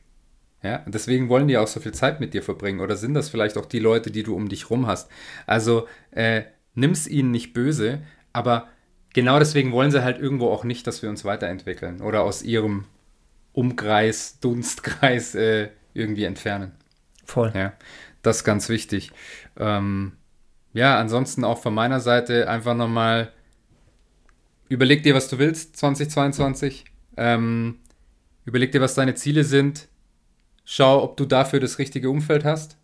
Ja, 0.62 0.82
und 0.84 0.94
deswegen 0.94 1.30
wollen 1.30 1.48
die 1.48 1.56
auch 1.56 1.66
so 1.66 1.80
viel 1.80 1.92
Zeit 1.92 2.20
mit 2.20 2.34
dir 2.34 2.42
verbringen. 2.42 2.80
Oder 2.80 2.96
sind 2.96 3.14
das 3.14 3.30
vielleicht 3.30 3.56
auch 3.56 3.64
die 3.64 3.78
Leute, 3.78 4.10
die 4.10 4.22
du 4.22 4.34
um 4.34 4.48
dich 4.48 4.68
rum 4.68 4.86
hast? 4.86 5.10
Also 5.46 5.86
äh, 6.10 6.42
nimm's 6.74 7.06
ihnen 7.06 7.30
nicht 7.30 7.54
böse, 7.54 8.02
aber 8.32 8.68
genau 9.12 9.38
deswegen 9.38 9.72
wollen 9.72 9.90
sie 9.90 10.02
halt 10.02 10.18
irgendwo 10.18 10.50
auch 10.50 10.64
nicht, 10.64 10.86
dass 10.86 11.02
wir 11.02 11.10
uns 11.10 11.24
weiterentwickeln 11.24 12.00
oder 12.00 12.22
aus 12.22 12.42
ihrem 12.42 12.84
Umkreis, 13.52 14.38
Dunstkreis 14.40 15.34
äh, 15.34 15.70
irgendwie 15.94 16.24
entfernen. 16.24 16.72
Voll. 17.24 17.52
Ja, 17.54 17.72
das 18.22 18.38
ist 18.38 18.44
ganz 18.44 18.68
wichtig. 18.68 19.12
Ähm, 19.56 20.12
ja, 20.72 20.98
ansonsten 20.98 21.44
auch 21.44 21.60
von 21.60 21.74
meiner 21.74 22.00
Seite 22.00 22.48
einfach 22.48 22.74
nochmal 22.74 23.32
überleg 24.68 25.02
dir, 25.02 25.14
was 25.14 25.28
du 25.28 25.38
willst 25.38 25.76
2022. 25.76 26.84
Ähm, 27.16 27.78
überleg 28.44 28.72
dir, 28.72 28.80
was 28.80 28.94
deine 28.94 29.14
Ziele 29.14 29.44
sind. 29.44 29.88
Schau, 30.64 31.02
ob 31.02 31.16
du 31.16 31.26
dafür 31.26 31.60
das 31.60 31.78
richtige 31.78 32.08
Umfeld 32.08 32.44
hast. 32.44 32.78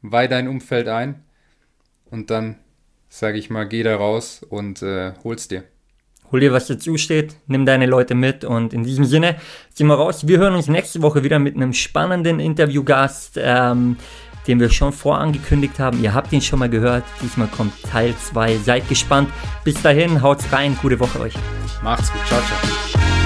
Weih 0.00 0.26
dein 0.26 0.48
Umfeld 0.48 0.88
ein. 0.88 1.22
Und 2.06 2.30
dann 2.30 2.58
sage 3.08 3.38
ich 3.38 3.50
mal, 3.50 3.64
geh 3.64 3.82
da 3.82 3.96
raus 3.96 4.42
und 4.48 4.82
äh, 4.82 5.12
hol's 5.24 5.48
dir. 5.48 5.64
Hol 6.30 6.40
dir, 6.40 6.52
was 6.52 6.66
dir 6.66 6.78
zusteht, 6.78 7.36
nimm 7.46 7.64
deine 7.64 7.86
Leute 7.86 8.14
mit 8.14 8.44
und 8.44 8.74
in 8.74 8.84
diesem 8.84 9.06
Sinne 9.06 9.36
ziehen 9.72 9.86
wir 9.86 9.94
raus. 9.94 10.28
Wir 10.28 10.38
hören 10.38 10.54
uns 10.54 10.68
nächste 10.68 11.00
Woche 11.00 11.24
wieder 11.24 11.38
mit 11.38 11.56
einem 11.56 11.72
spannenden 11.72 12.38
Interviewgast, 12.38 13.38
ähm, 13.42 13.96
den 14.46 14.60
wir 14.60 14.68
schon 14.68 14.92
vorangekündigt 14.92 15.78
haben. 15.78 16.02
Ihr 16.02 16.12
habt 16.12 16.32
ihn 16.32 16.42
schon 16.42 16.58
mal 16.58 16.68
gehört. 16.68 17.04
Diesmal 17.22 17.48
kommt 17.48 17.82
Teil 17.82 18.14
2. 18.16 18.58
Seid 18.58 18.88
gespannt. 18.88 19.30
Bis 19.64 19.80
dahin, 19.80 20.20
haut's 20.22 20.52
rein. 20.52 20.76
Gute 20.82 21.00
Woche 21.00 21.20
euch. 21.20 21.34
Macht's 21.82 22.12
gut. 22.12 22.26
Ciao, 22.26 22.40
ciao. 22.40 23.17